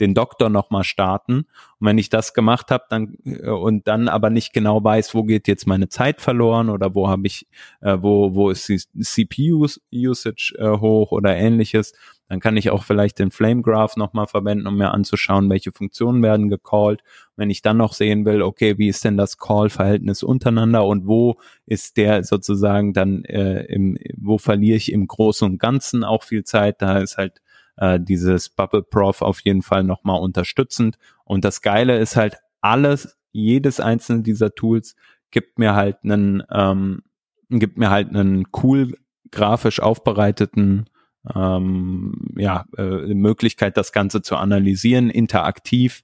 [0.00, 1.46] den Doktor nochmal starten.
[1.78, 5.24] Und wenn ich das gemacht habe, dann äh, und dann aber nicht genau weiß, wo
[5.24, 7.46] geht jetzt meine Zeit verloren oder wo habe ich,
[7.80, 11.92] äh, wo, wo ist die CPU-Usage äh, hoch oder ähnliches,
[12.30, 16.22] dann kann ich auch vielleicht den Flame Graph nochmal verwenden, um mir anzuschauen, welche Funktionen
[16.22, 17.02] werden gecallt.
[17.34, 21.40] Wenn ich dann noch sehen will, okay, wie ist denn das Call-Verhältnis untereinander und wo
[21.66, 26.44] ist der sozusagen dann äh, im, wo verliere ich im Großen und Ganzen auch viel
[26.44, 26.80] Zeit?
[26.80, 27.42] Da ist halt
[27.80, 30.98] äh, dieses Bubble Prof auf jeden Fall nochmal unterstützend.
[31.24, 34.94] Und das Geile ist halt alles, jedes einzelne dieser Tools
[35.30, 37.02] gibt mir halt einen, ähm,
[37.48, 38.96] gibt mir halt einen cool
[39.30, 40.90] grafisch aufbereiteten
[41.34, 46.02] ähm, ja, äh, Möglichkeit, das Ganze zu analysieren, interaktiv,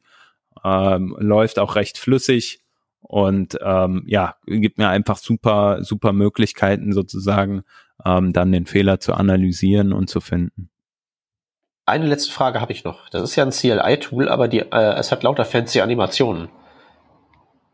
[0.65, 2.61] ähm, läuft auch recht flüssig
[3.01, 7.63] und ähm, ja, gibt mir einfach super, super Möglichkeiten sozusagen,
[8.05, 10.71] ähm, dann den Fehler zu analysieren und zu finden.
[11.87, 13.09] Eine letzte Frage habe ich noch.
[13.11, 16.49] Das ist ja ein CLI-Tool, aber die, äh, es hat lauter fancy Animationen.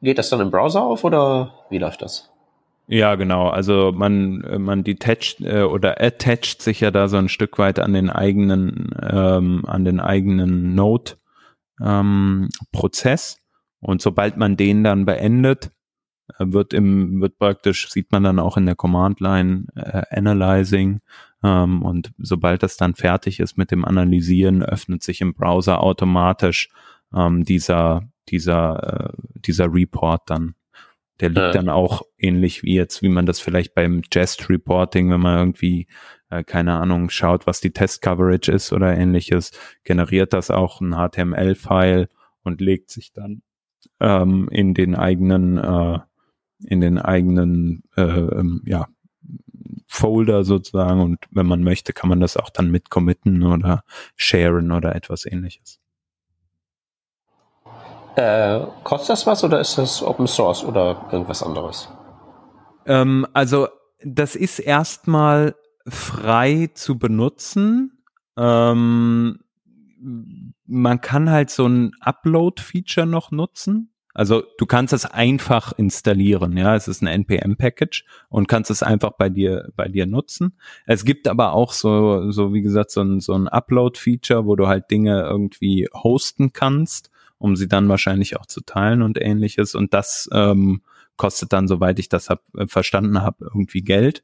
[0.03, 2.31] Geht das dann im Browser auf oder wie läuft das?
[2.89, 3.49] Ja, genau.
[3.49, 7.95] Also man, man detached äh, oder attached sich ja da so ein Stück weit an
[7.95, 11.13] den eigenen, ähm, an den eigenen Node
[11.81, 12.49] ähm.
[13.81, 15.71] Und sobald man den dann beendet,
[16.39, 21.01] äh, wird im, wird praktisch, sieht man dann auch in der Command Line äh, Analyzing.
[21.43, 26.69] Ähm, und sobald das dann fertig ist mit dem Analysieren, öffnet sich im Browser automatisch
[27.15, 30.55] ähm, dieser, dieser, äh, dieser Report dann.
[31.21, 31.53] Der liegt äh.
[31.53, 35.87] dann auch ähnlich wie jetzt, wie man das vielleicht beim Jest Reporting, wenn man irgendwie,
[36.31, 39.53] äh, keine Ahnung, schaut, was die Test Coverage ist oder ähnliches,
[39.85, 42.09] generiert das auch ein HTML-File
[42.43, 43.43] und legt sich dann
[44.01, 45.99] ähm, in den eigenen, äh,
[46.65, 48.89] in den eigenen, äh, ähm, ja,
[49.87, 53.85] Folder sozusagen und wenn man möchte, kann man das auch dann mit committen oder
[54.17, 55.79] sharen oder etwas ähnliches.
[58.17, 61.89] Äh, kostet das was oder ist das Open Source oder irgendwas anderes?
[62.87, 63.69] Ähm, also
[64.05, 65.55] das ist erstmal
[65.87, 68.05] frei zu benutzen.
[68.37, 69.41] Ähm,
[70.67, 73.92] man kann halt so ein Upload-Feature noch nutzen.
[74.15, 79.13] Also du kannst es einfach installieren, ja, es ist ein NPM-Package und kannst es einfach
[79.13, 80.59] bei dir bei dir nutzen.
[80.87, 84.69] Es gibt aber auch so so wie gesagt so ein so ein Upload-Feature, wo du
[84.69, 87.11] halt Dinge irgendwie hosten kannst
[87.43, 89.75] um sie dann wahrscheinlich auch zu teilen und ähnliches.
[89.75, 90.83] Und das ähm,
[91.17, 94.23] kostet dann, soweit ich das hab, äh, verstanden habe, irgendwie Geld.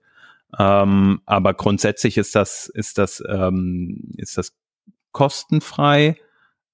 [0.56, 4.56] Ähm, aber grundsätzlich ist das, ist das, ähm, ist das
[5.10, 6.16] kostenfrei.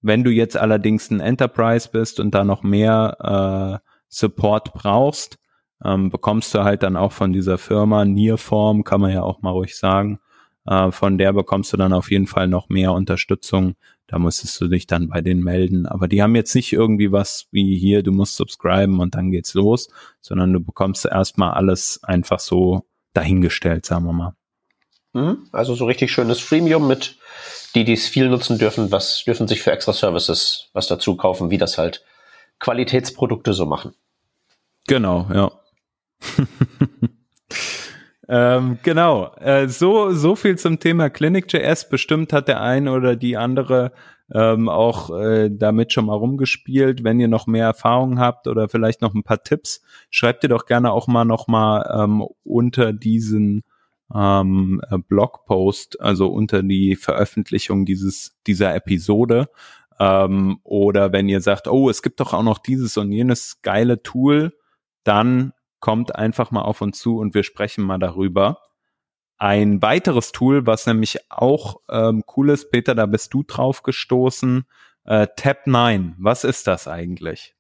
[0.05, 5.39] Wenn du jetzt allerdings ein Enterprise bist und da noch mehr äh, Support brauchst,
[5.83, 9.53] ähm, bekommst du halt dann auch von dieser Firma Nearform, kann man ja auch mal
[9.53, 10.21] ruhig sagen,
[10.67, 14.69] äh, von der bekommst du dann auf jeden Fall noch mehr Unterstützung, da musstest du
[14.69, 15.87] dich dann bei denen melden.
[15.87, 19.55] Aber die haben jetzt nicht irgendwie was wie hier, du musst subscriben und dann geht's
[19.55, 19.89] los,
[20.21, 24.35] sondern du bekommst erstmal alles einfach so dahingestellt, sagen wir mal.
[25.15, 25.49] Mhm.
[25.51, 27.17] Also so richtig schönes Freemium mit,
[27.75, 31.59] die dies viel nutzen dürfen, was dürfen sich für extra Services was dazu kaufen, wie
[31.59, 32.05] das halt
[32.61, 33.95] Qualitätsprodukte so machen.
[34.87, 35.51] Genau, ja.
[38.29, 39.35] Ähm, genau.
[39.37, 41.89] Äh, so, so viel zum Thema Clinic.js.
[41.89, 43.93] Bestimmt hat der eine oder die andere
[44.33, 47.05] ähm, auch äh, damit schon mal rumgespielt.
[47.05, 50.67] Wenn ihr noch mehr Erfahrung habt oder vielleicht noch ein paar Tipps, schreibt ihr doch
[50.67, 53.63] gerne auch mal noch ähm, unter diesen
[54.15, 59.49] ähm, äh, Blogpost, also unter die Veröffentlichung dieses dieser Episode.
[59.99, 64.03] Ähm, oder wenn ihr sagt, oh, es gibt doch auch noch dieses und jenes geile
[64.03, 64.53] Tool,
[65.05, 68.59] dann kommt einfach mal auf uns zu und wir sprechen mal darüber.
[69.37, 74.65] Ein weiteres Tool, was nämlich auch ähm, cool ist, Peter, da bist du drauf gestoßen,
[75.05, 76.15] äh, Tab9.
[76.19, 77.55] Was ist das eigentlich?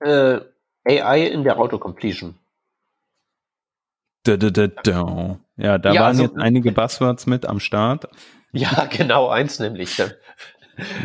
[0.00, 0.40] Äh,
[0.86, 2.36] AI in der Autocompletion.
[4.24, 5.38] Da, da, da, da.
[5.56, 8.08] Ja, da ja, waren also, jetzt einige Buzzwords mit am Start.
[8.52, 10.02] Ja, genau, eins nämlich.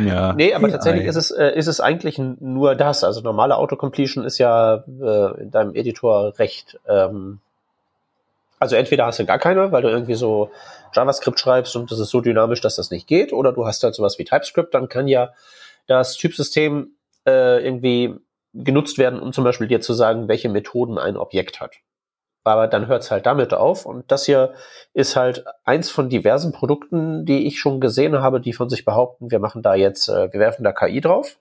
[0.04, 0.34] Ja.
[0.34, 3.04] Nee, aber tatsächlich ist es, äh, ist es eigentlich nur das.
[3.04, 6.80] Also normale Autocompletion ist ja äh, in deinem Editor recht.
[6.88, 7.40] Ähm,
[8.58, 10.50] also entweder hast du gar keine, weil du irgendwie so
[10.94, 13.94] JavaScript schreibst und das ist so dynamisch, dass das nicht geht, oder du hast halt
[13.94, 15.34] sowas wie TypeScript, dann kann ja
[15.86, 16.94] das Typsystem
[17.28, 18.16] äh, irgendwie
[18.54, 21.76] genutzt werden, um zum Beispiel dir zu sagen, welche Methoden ein Objekt hat
[22.44, 23.86] aber dann hört es halt damit auf.
[23.86, 24.54] Und das hier
[24.94, 29.32] ist halt eins von diversen Produkten, die ich schon gesehen habe, die von sich behaupten,
[29.32, 31.38] wir machen da jetzt, äh, wir werfen da KI drauf.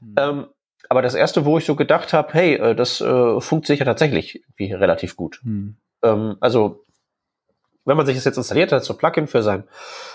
[0.00, 0.14] Mhm.
[0.18, 0.46] Ähm,
[0.88, 4.44] aber das erste, wo ich so gedacht habe, hey, äh, das äh, funktioniert ja tatsächlich
[4.56, 5.40] wie relativ gut.
[5.44, 5.76] Mhm.
[6.02, 6.84] Ähm, also
[7.84, 9.64] wenn man sich das jetzt installiert hat, so Plugin für sein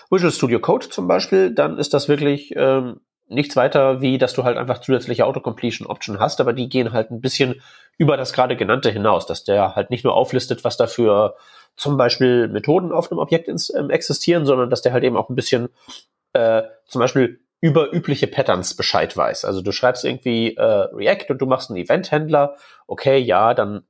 [0.10, 4.44] Visual Studio Code zum Beispiel, dann ist das wirklich ähm, nichts weiter, wie dass du
[4.44, 7.62] halt einfach zusätzliche Autocompletion Option hast, aber die gehen halt ein bisschen
[7.98, 11.36] über das gerade genannte hinaus, dass der halt nicht nur auflistet, was dafür
[11.76, 15.30] zum Beispiel Methoden auf einem Objekt ins, ähm, existieren, sondern dass der halt eben auch
[15.30, 15.70] ein bisschen
[16.34, 19.46] äh, zum Beispiel über übliche Patterns Bescheid weiß.
[19.46, 23.84] Also du schreibst irgendwie äh, React und du machst einen Event-Händler, okay, ja, dann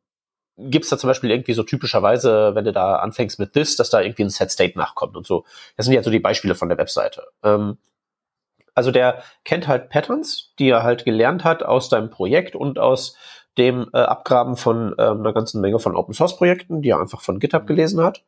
[0.58, 4.02] gibt's da zum Beispiel irgendwie so typischerweise, wenn du da anfängst mit this, dass da
[4.02, 5.44] irgendwie ein Set-State nachkommt und so.
[5.76, 7.24] Das sind ja so die Beispiele von der Webseite.
[7.44, 7.78] Ähm,
[8.76, 13.18] also der kennt halt Patterns, die er halt gelernt hat aus deinem Projekt und aus
[13.58, 17.22] dem äh, Abgraben von äh, einer ganzen Menge von Open Source Projekten, die er einfach
[17.22, 17.68] von GitHub mhm.
[17.68, 18.24] gelesen hat.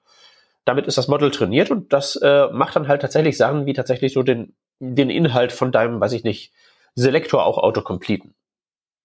[0.63, 4.13] Damit ist das Model trainiert und das äh, macht dann halt tatsächlich Sachen wie tatsächlich
[4.13, 6.53] so den, den Inhalt von deinem, weiß ich nicht,
[6.95, 8.33] Selektor auch autocompleten.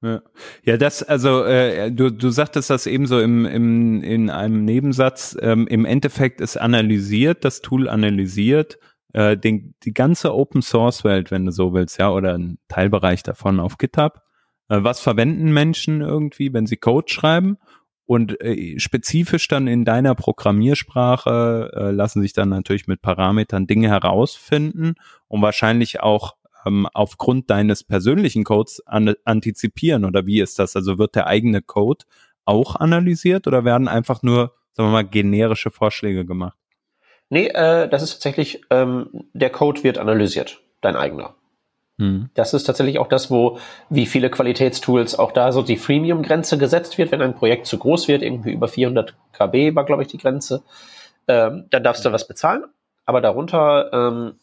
[0.00, 0.20] Ja.
[0.64, 5.36] ja, das, also äh, du, du sagtest das eben so im, im, in einem Nebensatz.
[5.40, 8.78] Ähm, Im Endeffekt ist analysiert, das Tool analysiert
[9.12, 13.22] äh, den, die ganze Open Source Welt, wenn du so willst, ja, oder ein Teilbereich
[13.22, 14.22] davon auf GitHub.
[14.68, 17.58] Äh, was verwenden Menschen irgendwie, wenn sie Code schreiben?
[18.04, 23.88] Und äh, spezifisch dann in deiner Programmiersprache äh, lassen sich dann natürlich mit Parametern Dinge
[23.88, 24.94] herausfinden
[25.28, 26.34] und wahrscheinlich auch
[26.66, 30.04] ähm, aufgrund deines persönlichen Codes an, antizipieren.
[30.04, 30.76] Oder wie ist das?
[30.76, 32.04] Also wird der eigene Code
[32.44, 36.58] auch analysiert oder werden einfach nur, sagen wir mal, generische Vorschläge gemacht?
[37.32, 41.34] Nee, äh, das ist tatsächlich, ähm, der Code wird analysiert, dein eigener.
[41.98, 42.28] Hm.
[42.34, 46.98] Das ist tatsächlich auch das, wo, wie viele Qualitätstools, auch da so die Freemium-Grenze gesetzt
[46.98, 50.18] wird, wenn ein Projekt zu groß wird, irgendwie über 400 KB war, glaube ich, die
[50.18, 50.62] Grenze,
[51.26, 52.64] ähm, dann darfst du was bezahlen,
[53.06, 54.34] aber darunter ähm,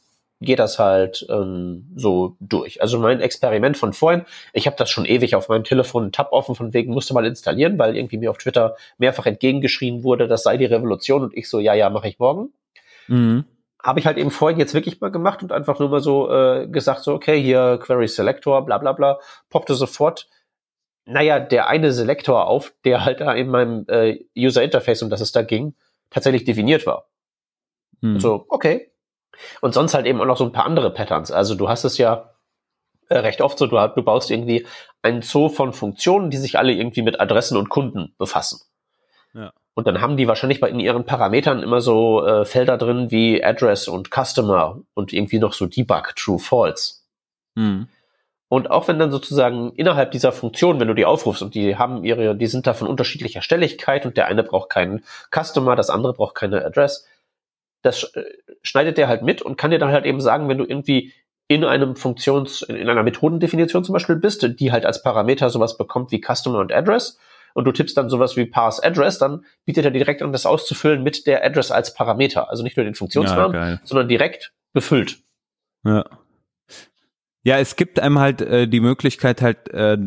[0.41, 2.81] geht das halt ähm, so durch.
[2.81, 6.31] Also mein Experiment von vorhin, ich habe das schon ewig auf meinem Telefon einen Tab
[6.31, 10.41] offen, von wegen musste mal installieren, weil irgendwie mir auf Twitter mehrfach entgegengeschrien wurde, das
[10.41, 12.51] sei die Revolution und ich so, ja, ja, mache ich morgen.
[13.09, 13.45] Mhm.
[13.81, 16.67] Habe ich halt eben vorhin jetzt wirklich mal gemacht und einfach nur mal so äh,
[16.67, 19.19] gesagt, so, okay, hier Query Selector, bla bla bla,
[19.49, 20.27] poppte sofort,
[21.05, 25.21] naja, der eine Selektor auf, der halt da in meinem äh, User Interface, um das
[25.21, 25.75] es da ging,
[26.09, 27.07] tatsächlich definiert war.
[28.01, 28.19] Mhm.
[28.19, 28.91] So, okay.
[29.61, 31.31] Und sonst halt eben auch noch so ein paar andere Patterns.
[31.31, 32.33] Also du hast es ja
[33.09, 34.67] äh, recht oft so, du, du baust irgendwie
[35.01, 38.61] einen Zoo von Funktionen, die sich alle irgendwie mit Adressen und Kunden befassen.
[39.33, 39.53] Ja.
[39.79, 43.41] Und dann haben die wahrscheinlich bei in ihren Parametern immer so äh, Felder drin wie
[43.41, 46.95] Address und Customer und irgendwie noch so Debug, True, False.
[47.55, 47.87] Mhm.
[48.49, 52.03] Und auch wenn dann sozusagen innerhalb dieser Funktion, wenn du die aufrufst und die haben
[52.03, 56.13] ihre, die sind da von unterschiedlicher Stelligkeit und der eine braucht keinen Customer, das andere
[56.13, 57.07] braucht keine Address,
[57.83, 58.25] das äh,
[58.61, 61.13] schneidet der halt mit und kann dir dann halt eben sagen, wenn du irgendwie
[61.47, 66.11] in einem Funktions, in einer Methodendefinition zum Beispiel bist, die halt als Parameter sowas bekommt
[66.11, 67.17] wie Customer und Address,
[67.53, 71.03] und du tippst dann sowas wie Parse Address, dann bietet er direkt an, das auszufüllen
[71.03, 72.49] mit der Address als Parameter.
[72.49, 75.19] Also nicht nur den Funktionsnamen, ja, sondern direkt befüllt.
[75.83, 76.05] Ja.
[77.43, 79.97] Ja, es gibt einem halt äh, die Möglichkeit halt äh,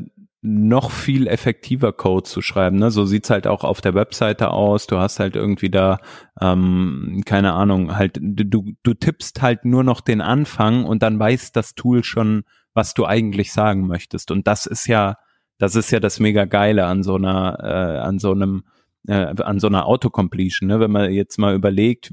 [0.42, 2.76] noch viel effektiver Code zu schreiben.
[2.76, 2.90] Ne?
[2.90, 4.88] So sieht's halt auch auf der Webseite aus.
[4.88, 5.98] Du hast halt irgendwie da,
[6.40, 11.52] ähm, keine Ahnung, halt, du, du tippst halt nur noch den Anfang und dann weiß
[11.52, 12.42] das Tool schon,
[12.74, 14.32] was du eigentlich sagen möchtest.
[14.32, 15.16] Und das ist ja
[15.62, 18.64] das ist ja das mega geile an so einer, äh, an so einem,
[19.06, 20.80] äh, an so einer Autocompletion, ne?
[20.80, 22.12] Wenn man jetzt mal überlegt,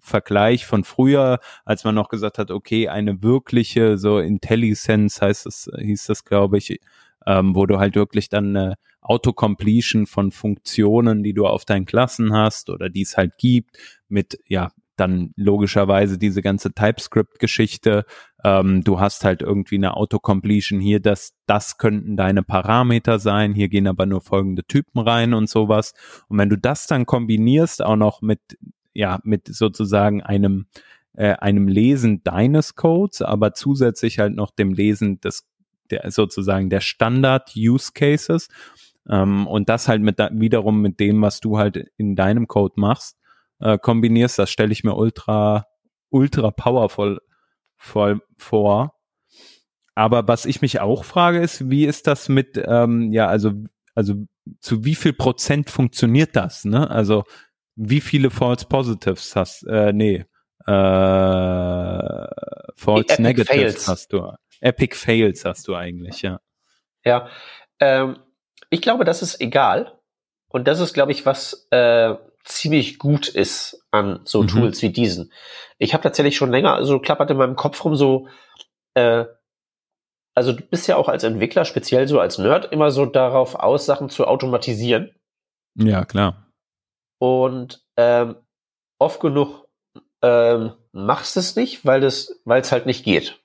[0.00, 5.70] Vergleich von früher, als man noch gesagt hat, okay, eine wirkliche, so IntelliSense heißt es,
[5.78, 6.78] hieß das, glaube ich,
[7.26, 12.34] ähm, wo du halt wirklich dann eine Autocompletion von Funktionen, die du auf deinen Klassen
[12.34, 13.78] hast oder die es halt gibt,
[14.08, 18.04] mit ja dann logischerweise diese ganze TypeScript-Geschichte.
[18.44, 23.54] Ähm, du hast halt irgendwie eine Autocompletion hier, dass das könnten deine Parameter sein.
[23.54, 25.94] Hier gehen aber nur folgende Typen rein und sowas.
[26.28, 28.40] Und wenn du das dann kombinierst auch noch mit
[28.92, 30.66] ja mit sozusagen einem
[31.14, 35.46] äh, einem Lesen deines Codes, aber zusätzlich halt noch dem Lesen des
[35.90, 38.48] der sozusagen der Standard Use Cases
[39.08, 43.16] ähm, und das halt mit wiederum mit dem, was du halt in deinem Code machst,
[43.60, 45.66] äh, kombinierst, das stelle ich mir ultra,
[46.10, 47.20] ultra powerful
[47.76, 48.94] voll vor.
[49.94, 53.52] Aber was ich mich auch frage, ist, wie ist das mit, ähm, ja, also,
[53.94, 54.14] also
[54.60, 56.90] zu wie viel Prozent funktioniert das, ne?
[56.90, 57.24] Also
[57.76, 60.24] wie viele False Positives hast, äh, nee,
[60.66, 62.26] äh,
[62.76, 63.88] False Negatives Fails.
[63.88, 64.32] hast du.
[64.60, 66.40] Epic Fails hast du eigentlich, ja.
[67.04, 67.28] Ja,
[67.78, 68.18] ähm,
[68.68, 69.98] ich glaube, das ist egal.
[70.48, 74.48] Und das ist, glaube ich, was äh, ziemlich gut ist an so mhm.
[74.48, 75.32] Tools wie diesen.
[75.78, 78.28] Ich habe tatsächlich schon länger, so klappert in meinem Kopf rum so,
[78.94, 79.24] äh,
[80.34, 83.86] also du bist ja auch als Entwickler, speziell so als Nerd, immer so darauf aus,
[83.86, 85.14] Sachen zu automatisieren.
[85.74, 86.46] Ja, klar.
[87.18, 88.36] Und ähm,
[88.98, 89.68] oft genug
[90.22, 93.40] ähm, machst es nicht, weil es, weil es halt nicht geht.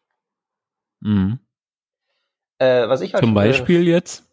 [1.01, 1.39] Mhm.
[2.59, 4.25] Äh, was ich halt, Zum Beispiel äh, jetzt?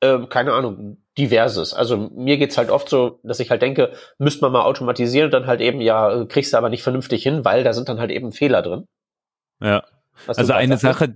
[0.00, 1.74] äh, keine Ahnung, diverses.
[1.74, 5.32] Also mir geht's halt oft so, dass ich halt denke, müsste man mal automatisieren und
[5.32, 8.10] dann halt eben, ja, kriegst du aber nicht vernünftig hin, weil da sind dann halt
[8.10, 8.86] eben Fehler drin.
[9.60, 9.84] Ja.
[10.26, 11.14] Also eine Sache,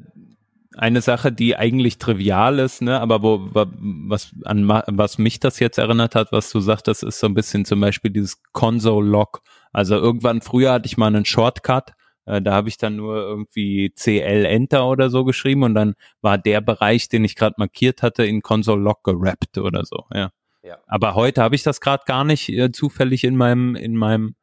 [0.77, 5.79] eine Sache, die eigentlich trivial ist, ne, aber wo, was, an was mich das jetzt
[5.79, 9.43] erinnert hat, was du sagtest, ist so ein bisschen zum Beispiel dieses Console-Log.
[9.73, 11.93] Also irgendwann früher hatte ich mal einen Shortcut,
[12.29, 16.37] äh, da habe ich dann nur irgendwie CL Enter oder so geschrieben und dann war
[16.37, 20.05] der Bereich, den ich gerade markiert hatte, in Console Log gerappt oder so.
[20.13, 20.31] Ja.
[20.63, 20.77] ja.
[20.87, 24.35] Aber heute habe ich das gerade gar nicht äh, zufällig in meinem in meinem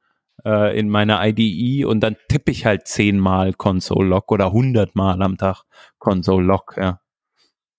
[0.43, 5.37] äh, in meiner IDE und dann tippe ich halt zehnmal Console Log oder hundertmal am
[5.37, 5.63] Tag
[5.99, 6.75] Console Log.
[6.77, 7.01] Ja.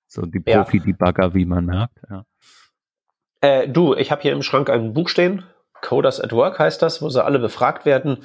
[0.07, 1.99] So die Profi-Debugger, wie man merkt.
[2.09, 2.25] Ja.
[3.41, 5.43] Äh, du, ich habe hier im Schrank ein Buch stehen.
[5.83, 8.19] Coders at Work heißt das, wo sie alle befragt werden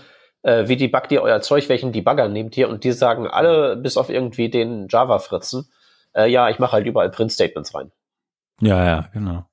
[0.44, 2.70] äh, wie debuggt ihr euer Zeug, welchen Debugger nehmt ihr?
[2.70, 5.70] Und die sagen alle, bis auf irgendwie den Java-Fritzen,
[6.16, 7.92] äh, ja, ich mache halt überall Print-Statements rein.
[8.60, 9.46] Ja, ja, genau.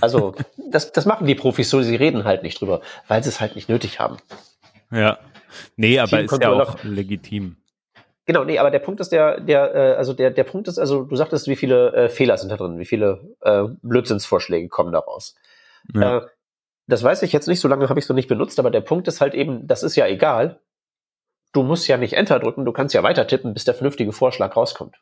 [0.00, 0.34] Also,
[0.70, 3.54] das, das machen die Profis so, sie reden halt nicht drüber, weil sie es halt
[3.56, 4.16] nicht nötig haben.
[4.90, 5.18] Ja.
[5.76, 7.56] Nee, aber ist ja auch legitim.
[8.26, 11.04] Genau, nee, aber der Punkt ist der, der, äh, also der, der Punkt ist, also
[11.04, 15.34] du sagtest, wie viele äh, Fehler sind da drin, wie viele äh, Blödsinnsvorschläge kommen daraus.
[15.94, 16.18] Ja.
[16.18, 16.26] Äh,
[16.88, 18.80] das weiß ich jetzt nicht, so lange habe ich es noch nicht benutzt, aber der
[18.80, 20.60] Punkt ist halt eben, das ist ja egal.
[21.52, 24.56] Du musst ja nicht Enter drücken, du kannst ja weiter tippen, bis der vernünftige Vorschlag
[24.56, 24.96] rauskommt.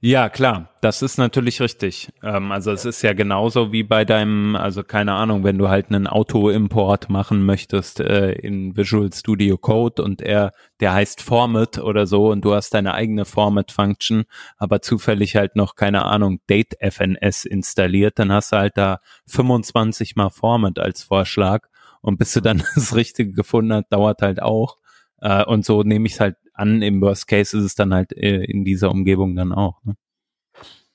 [0.00, 2.12] Ja, klar, das ist natürlich richtig.
[2.22, 5.88] Ähm, also es ist ja genauso wie bei deinem, also keine Ahnung, wenn du halt
[5.88, 12.06] einen Auto-Import machen möchtest äh, in Visual Studio Code und er, der heißt Format oder
[12.06, 14.24] so und du hast deine eigene Format-Function,
[14.58, 20.30] aber zufällig halt noch, keine Ahnung, Date-FNS installiert, dann hast du halt da 25 mal
[20.30, 21.66] Format als Vorschlag
[22.02, 24.76] und bis du dann das Richtige gefunden hast, dauert halt auch.
[25.20, 26.82] Äh, und so nehme ich es halt an.
[26.82, 29.82] Im Worst Case ist es dann halt äh, in dieser Umgebung dann auch.
[29.84, 29.94] Ne?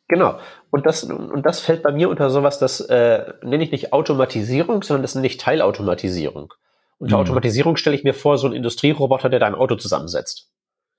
[0.08, 0.40] Genau.
[0.72, 4.84] Und das, und das fällt bei mir unter sowas, das äh, nenne ich nicht Automatisierung,
[4.84, 6.54] sondern das nenne ich Teilautomatisierung.
[6.98, 7.22] Unter mhm.
[7.22, 10.52] Automatisierung stelle ich mir vor, so ein Industrieroboter, der dein Auto zusammensetzt.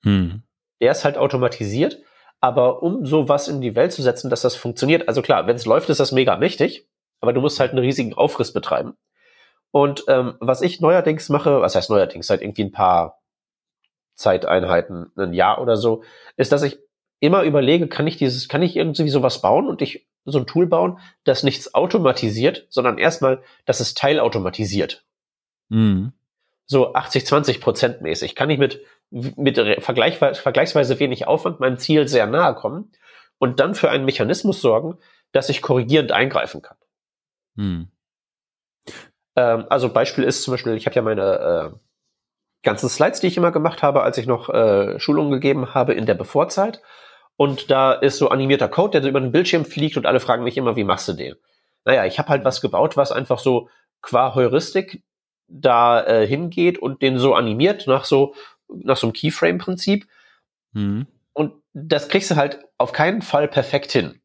[0.03, 0.43] Mhm.
[0.81, 1.99] Der ist halt automatisiert,
[2.41, 5.65] aber um sowas in die Welt zu setzen, dass das funktioniert, also klar, wenn es
[5.65, 6.89] läuft, ist das mega mächtig,
[7.21, 8.95] aber du musst halt einen riesigen Aufriss betreiben.
[9.71, 13.22] Und ähm, was ich neuerdings mache, was heißt neuerdings, seit irgendwie ein paar
[14.15, 16.03] Zeiteinheiten, ein Jahr oder so,
[16.37, 16.79] ist, dass ich
[17.21, 20.67] immer überlege, kann ich dieses, kann ich irgendwie sowas bauen und ich so ein Tool
[20.67, 25.05] bauen, das nichts automatisiert, sondern erstmal, dass es teilautomatisiert.
[25.69, 26.13] Mhm.
[26.67, 28.35] So 80-20 Prozent mäßig.
[28.35, 32.93] Kann ich mit, mit vergleichsweise, vergleichsweise wenig Aufwand meinem Ziel sehr nahe kommen
[33.39, 34.99] und dann für einen Mechanismus sorgen,
[35.33, 36.77] dass ich korrigierend eingreifen kann.
[37.57, 37.89] Mhm.
[39.37, 41.79] Ähm, also Beispiel ist zum Beispiel, ich habe ja meine äh,
[42.63, 46.07] ganzen Slides, die ich immer gemacht habe, als ich noch äh, Schulungen gegeben habe in
[46.07, 46.81] der Bevorzeit.
[47.37, 50.45] Und da ist so animierter Code, der so über den Bildschirm fliegt und alle fragen
[50.45, 51.35] mich immer, wie machst du den?
[51.85, 53.69] Naja, ich habe halt was gebaut, was einfach so
[54.01, 55.03] qua Heuristik
[55.49, 58.35] da äh, hingeht und den so animiert nach so
[58.69, 60.07] nach so einem Keyframe-Prinzip.
[60.73, 61.07] Mhm.
[61.33, 64.21] Und das kriegst du halt auf keinen Fall perfekt hin.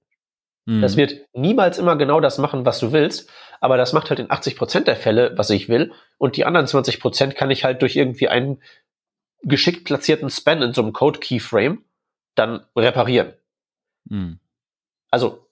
[0.66, 0.82] Mhm.
[0.82, 3.30] Das wird niemals immer genau das machen, was du willst,
[3.60, 5.94] aber das macht halt in 80 Prozent der Fälle, was ich will.
[6.18, 8.62] Und die anderen 20 Prozent kann ich halt durch irgendwie einen
[9.44, 11.84] geschickt platzierten Span in so einem Code-Keyframe
[12.36, 13.34] dann reparieren.
[14.06, 14.40] Mhm.
[15.10, 15.48] Also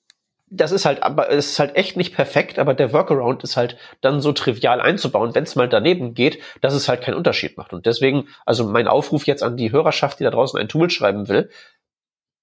[0.48, 3.78] das ist halt, aber es ist halt echt nicht perfekt, aber der Workaround ist halt
[4.02, 7.74] dann so trivial einzubauen, wenn es mal daneben geht, dass es halt keinen Unterschied macht.
[7.74, 11.28] Und deswegen, also mein Aufruf jetzt an die Hörerschaft, die da draußen ein Tool schreiben
[11.28, 11.50] will,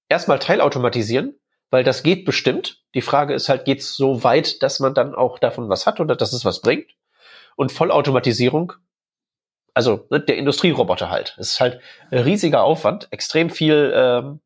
[0.09, 1.35] erstmal teilautomatisieren,
[1.73, 2.83] weil das geht bestimmt.
[2.93, 5.99] Die Frage ist halt, geht es so weit, dass man dann auch davon was hat
[5.99, 6.91] oder dass es was bringt?
[7.55, 8.73] Und Vollautomatisierung,
[9.73, 11.35] also ne, der Industrieroboter halt.
[11.39, 14.39] Ist halt ein riesiger Aufwand, extrem viel ähm,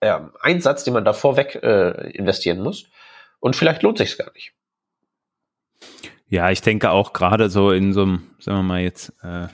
[0.00, 2.86] äh, Einsatz, den man da vorweg äh, investieren muss.
[3.38, 4.54] Und vielleicht lohnt sich gar nicht.
[6.26, 9.48] Ja, ich denke auch gerade so in so einem, sagen wir mal jetzt, äh,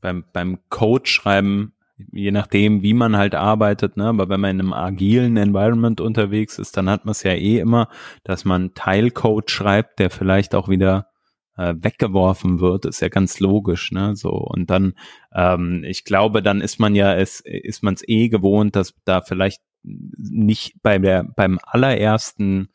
[0.00, 1.75] beim, beim Code schreiben,
[2.12, 6.58] je nachdem, wie man halt arbeitet, ne, aber wenn man in einem agilen Environment unterwegs
[6.58, 7.88] ist, dann hat man es ja eh immer,
[8.24, 11.08] dass man Teilcode schreibt, der vielleicht auch wieder
[11.56, 14.14] äh, weggeworfen wird, ist ja ganz logisch, ne?
[14.14, 14.94] So und dann,
[15.34, 19.22] ähm, ich glaube, dann ist man ja es, ist man es eh gewohnt, dass da
[19.22, 22.68] vielleicht nicht bei der beim allerersten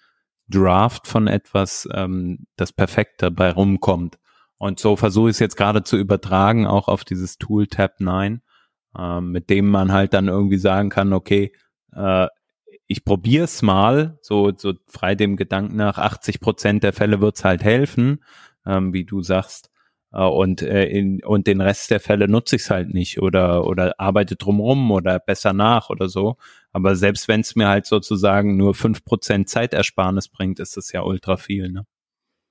[0.49, 4.17] Draft von etwas ähm, das Perfekte bei rumkommt.
[4.57, 8.41] Und so versuche ich es jetzt gerade zu übertragen, auch auf dieses Tool Tab 9,
[8.97, 11.53] äh, mit dem man halt dann irgendwie sagen kann, okay,
[11.95, 12.27] äh,
[12.87, 17.45] ich probiere es mal, so, so frei dem Gedanken nach, 80 Prozent der Fälle wird's
[17.45, 18.23] halt helfen,
[18.65, 19.71] ähm, wie du sagst.
[20.11, 23.65] Äh, und, äh, in, und den Rest der Fälle nutze ich es halt nicht oder,
[23.65, 26.35] oder arbeite drumrum oder besser nach oder so.
[26.73, 31.01] Aber selbst wenn es mir halt sozusagen nur fünf Prozent Zeitersparnis bringt, ist das ja
[31.01, 31.71] ultra viel.
[31.71, 31.85] Ne?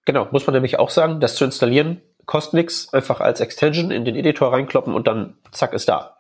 [0.07, 4.05] Genau, muss man nämlich auch sagen, das zu installieren kostet nichts, einfach als Extension in
[4.05, 6.20] den Editor reinkloppen und dann zack ist da.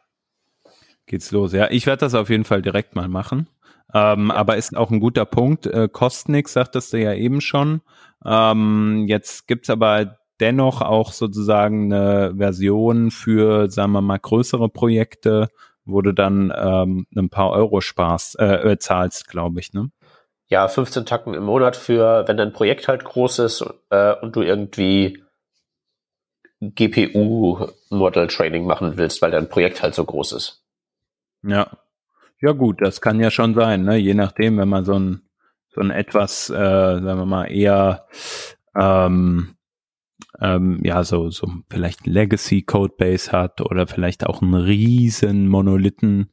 [1.10, 1.52] Geht's los.
[1.52, 3.48] Ja, ich werde das auf jeden Fall direkt mal machen.
[3.92, 5.66] Ähm, aber ist auch ein guter Punkt.
[5.66, 7.80] Äh, kostet nichts, sagtest du ja eben schon.
[8.24, 15.48] Ähm, jetzt gibt's aber dennoch auch sozusagen eine Version für, sagen wir mal, größere Projekte,
[15.84, 19.90] wo du dann ähm, ein paar Euro sparst, äh, äh zahlst, glaube ich, ne?
[20.46, 24.42] Ja, 15 Tacken im Monat für, wenn dein Projekt halt groß ist äh, und du
[24.42, 25.24] irgendwie
[26.60, 30.60] GPU-Model-Training machen willst, weil dein Projekt halt so groß ist.
[31.42, 31.78] Ja.
[32.42, 33.96] Ja gut, das kann ja schon sein, ne?
[33.96, 35.22] Je nachdem, wenn man so ein
[35.72, 38.06] so ein etwas, äh, sagen wir mal, eher
[38.76, 39.54] ähm,
[40.40, 46.32] ähm, ja, so, so vielleicht Legacy Codebase hat oder vielleicht auch einen riesen Monolithen,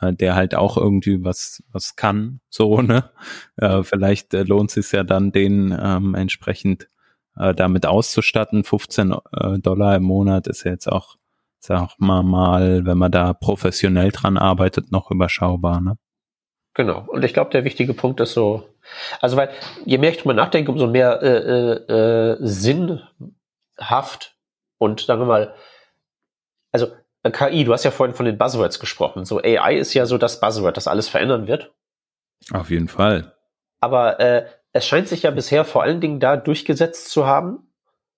[0.00, 3.10] äh, der halt auch irgendwie was, was kann, so, ne?
[3.56, 6.88] Äh, vielleicht äh, lohnt es sich ja dann, den ähm, entsprechend
[7.36, 8.64] äh, damit auszustatten.
[8.64, 11.16] 15 äh, Dollar im Monat ist ja jetzt auch,
[11.66, 15.98] sag mal mal, wenn man da professionell dran arbeitet, noch überschaubar, ne?
[16.74, 17.04] Genau.
[17.08, 18.68] Und ich glaube, der wichtige Punkt ist so,
[19.20, 19.48] also weil
[19.86, 24.36] je mehr ich drüber nachdenke, umso mehr äh, äh, äh, sinnhaft
[24.76, 25.54] und sagen wir mal,
[26.72, 26.88] also
[27.22, 29.24] äh, KI, du hast ja vorhin von den Buzzwords gesprochen.
[29.24, 31.72] So AI ist ja so das Buzzword, das alles verändern wird.
[32.52, 33.34] Auf jeden Fall.
[33.80, 37.65] Aber äh, es scheint sich ja bisher vor allen Dingen da durchgesetzt zu haben,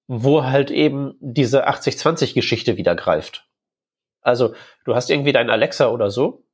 [0.08, 3.46] wo halt eben diese 80-20-Geschichte wieder greift.
[4.22, 4.54] Also
[4.84, 6.44] du hast irgendwie deinen Alexa oder so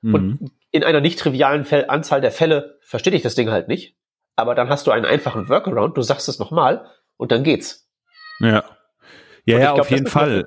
[0.00, 0.14] mhm.
[0.14, 3.96] und in einer nicht trivialen Anzahl der Fälle verstehe ich das Ding halt nicht.
[4.36, 7.88] Aber dann hast du einen einfachen Workaround, du sagst es nochmal und dann geht's.
[8.38, 8.64] Ja.
[9.44, 10.46] Ja, ja, glaub, auf jeden Fall.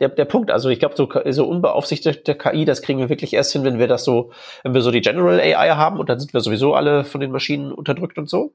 [0.00, 3.52] Der, der Punkt, also ich glaube, so, so unbeaufsichtigte KI, das kriegen wir wirklich erst
[3.52, 6.34] hin, wenn wir das so, wenn wir so die General AI haben und dann sind
[6.34, 8.54] wir sowieso alle von den Maschinen unterdrückt und so.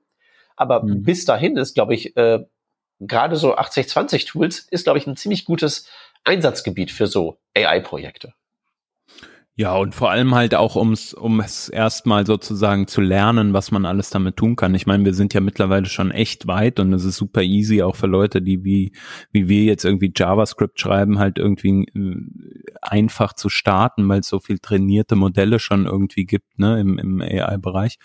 [0.56, 1.04] Aber mhm.
[1.04, 2.44] bis dahin ist, glaube ich, äh,
[3.00, 5.88] gerade so 80-20 Tools ist, glaube ich, ein ziemlich gutes
[6.24, 8.34] Einsatzgebiet für so AI-Projekte.
[9.60, 13.88] Ja, und vor allem halt auch, ums, um es erstmal sozusagen zu lernen, was man
[13.88, 14.76] alles damit tun kann.
[14.76, 17.96] Ich meine, wir sind ja mittlerweile schon echt weit und es ist super easy, auch
[17.96, 18.92] für Leute, die wie,
[19.32, 24.40] wie wir jetzt irgendwie JavaScript schreiben, halt irgendwie äh, einfach zu starten, weil es so
[24.40, 27.98] viel trainierte Modelle schon irgendwie gibt, ne, im, im AI-Bereich.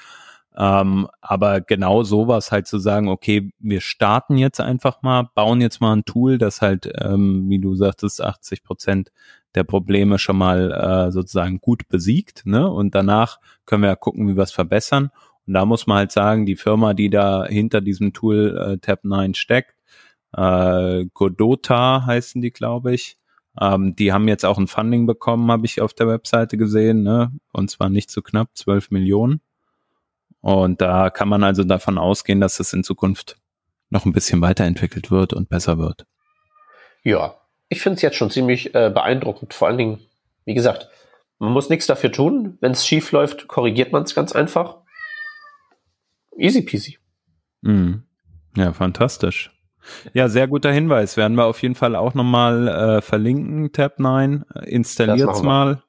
[0.57, 5.81] Ähm, aber genau sowas halt zu sagen, okay, wir starten jetzt einfach mal, bauen jetzt
[5.81, 9.13] mal ein Tool, das halt, ähm, wie du sagtest, 80 Prozent
[9.55, 12.45] der Probleme schon mal äh, sozusagen gut besiegt.
[12.45, 12.71] Ne?
[12.71, 15.11] Und danach können wir ja gucken, wie wir es verbessern.
[15.47, 19.05] Und da muss man halt sagen, die Firma, die da hinter diesem Tool äh, Tab
[19.05, 19.75] 9 steckt,
[20.35, 23.19] äh, Godota heißen die, glaube ich,
[23.61, 27.33] ähm, die haben jetzt auch ein Funding bekommen, habe ich auf der Webseite gesehen, ne?
[27.53, 29.41] und zwar nicht zu knapp, 12 Millionen.
[30.43, 33.39] Und da kann man also davon ausgehen, dass es in Zukunft
[33.91, 36.05] noch ein bisschen weiterentwickelt wird und besser wird.
[37.05, 37.37] Ja,
[37.69, 39.55] ich finde es jetzt schon ziemlich äh, beeindruckend.
[39.55, 40.01] Vor allen Dingen,
[40.45, 40.89] wie gesagt,
[41.39, 42.59] man muss nichts dafür tun.
[42.61, 44.79] Wenn es schief läuft, korrigiert man es ganz einfach.
[46.37, 46.99] Easy peasy.
[47.63, 48.03] Mhm.
[48.57, 49.51] Ja, fantastisch.
[50.13, 51.17] Ja, sehr guter Hinweis.
[51.17, 54.45] Werden wir auf jeden Fall auch nochmal äh, verlinken, Tab 9.
[54.65, 55.83] Installiert's mal.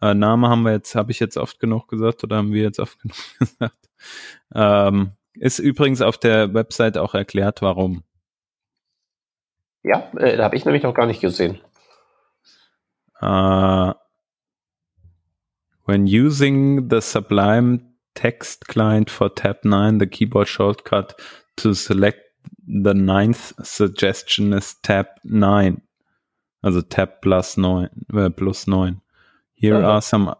[0.00, 2.78] Äh, Name haben wir jetzt, habe ich jetzt oft genug gesagt oder haben wir jetzt
[2.78, 3.88] oft genug gesagt?
[4.54, 8.02] Ähm, ist übrigens auf der Website auch erklärt, warum.
[9.82, 11.60] Ja, äh, da habe ich nämlich noch gar nicht gesehen.
[13.22, 13.94] Uh,
[15.86, 17.80] when using the Sublime
[18.14, 21.14] text client for tab 9, the keyboard shortcut
[21.56, 22.20] to select
[22.66, 25.80] the ninth suggestion is tab 9.
[26.62, 29.00] Also tab plus 9, äh, plus 9.
[29.56, 30.34] Here are some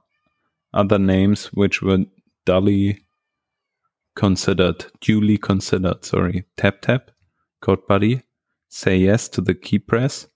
[0.75, 2.05] other names which were
[2.45, 3.07] duly
[4.15, 6.45] considered, duly considered, sorry.
[6.57, 7.11] Tap tap,
[7.61, 8.23] code buddy,
[8.69, 10.29] say yes to the key press,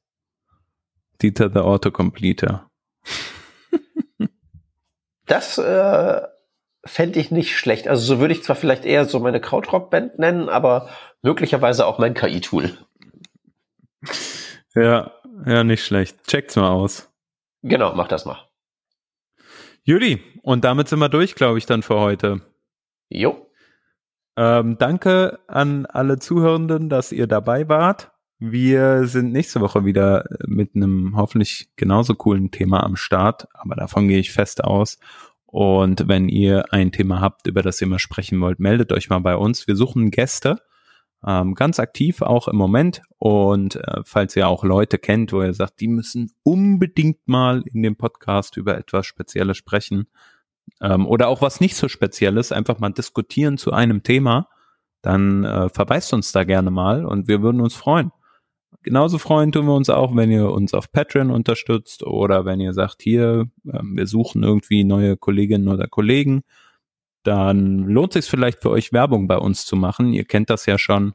[1.20, 2.70] Dieter the autocompleter.
[5.26, 6.22] das äh,
[6.87, 7.87] fände ich nicht schlecht.
[7.87, 10.89] Also so würde ich zwar vielleicht eher so meine Krautrock-Band nennen, aber
[11.22, 12.78] möglicherweise auch mein KI-Tool.
[14.74, 15.12] Ja,
[15.47, 16.26] ja, nicht schlecht.
[16.26, 17.11] Checkt's mal aus.
[17.62, 18.39] Genau, mach das mal.
[19.91, 22.43] Judy, und damit sind wir durch, glaube ich, dann für heute.
[23.09, 23.51] Jo.
[24.36, 28.12] Ähm, danke an alle Zuhörenden, dass ihr dabei wart.
[28.38, 34.07] Wir sind nächste Woche wieder mit einem hoffentlich genauso coolen Thema am Start, aber davon
[34.07, 35.01] gehe ich fest aus.
[35.45, 39.18] Und wenn ihr ein Thema habt, über das ihr mal sprechen wollt, meldet euch mal
[39.18, 39.66] bei uns.
[39.66, 40.62] Wir suchen Gäste,
[41.27, 43.03] ähm, ganz aktiv auch im Moment.
[43.18, 47.83] Und äh, falls ihr auch Leute kennt, wo ihr sagt, die müssen unbedingt mal in
[47.83, 50.07] dem Podcast über etwas Spezielles sprechen
[50.81, 54.49] ähm, oder auch was nicht so Spezielles, einfach mal diskutieren zu einem Thema,
[55.03, 58.12] dann äh, verweist uns da gerne mal und wir würden uns freuen.
[58.83, 62.73] Genauso freuen tun wir uns auch, wenn ihr uns auf Patreon unterstützt oder wenn ihr
[62.73, 66.43] sagt, hier, ähm, wir suchen irgendwie neue Kolleginnen oder Kollegen,
[67.23, 70.12] dann lohnt sich vielleicht für euch Werbung bei uns zu machen.
[70.12, 71.12] Ihr kennt das ja schon.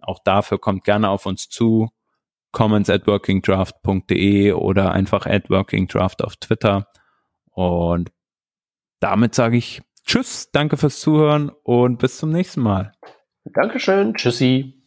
[0.00, 1.88] Auch dafür kommt gerne auf uns zu.
[2.52, 6.88] Comments at workingdraft.de oder einfach at workingdraft auf Twitter.
[7.52, 8.10] Und
[8.98, 12.92] damit sage ich Tschüss, danke fürs Zuhören und bis zum nächsten Mal.
[13.44, 14.82] Dankeschön, tschüssi.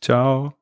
[0.00, 0.55] Ciao.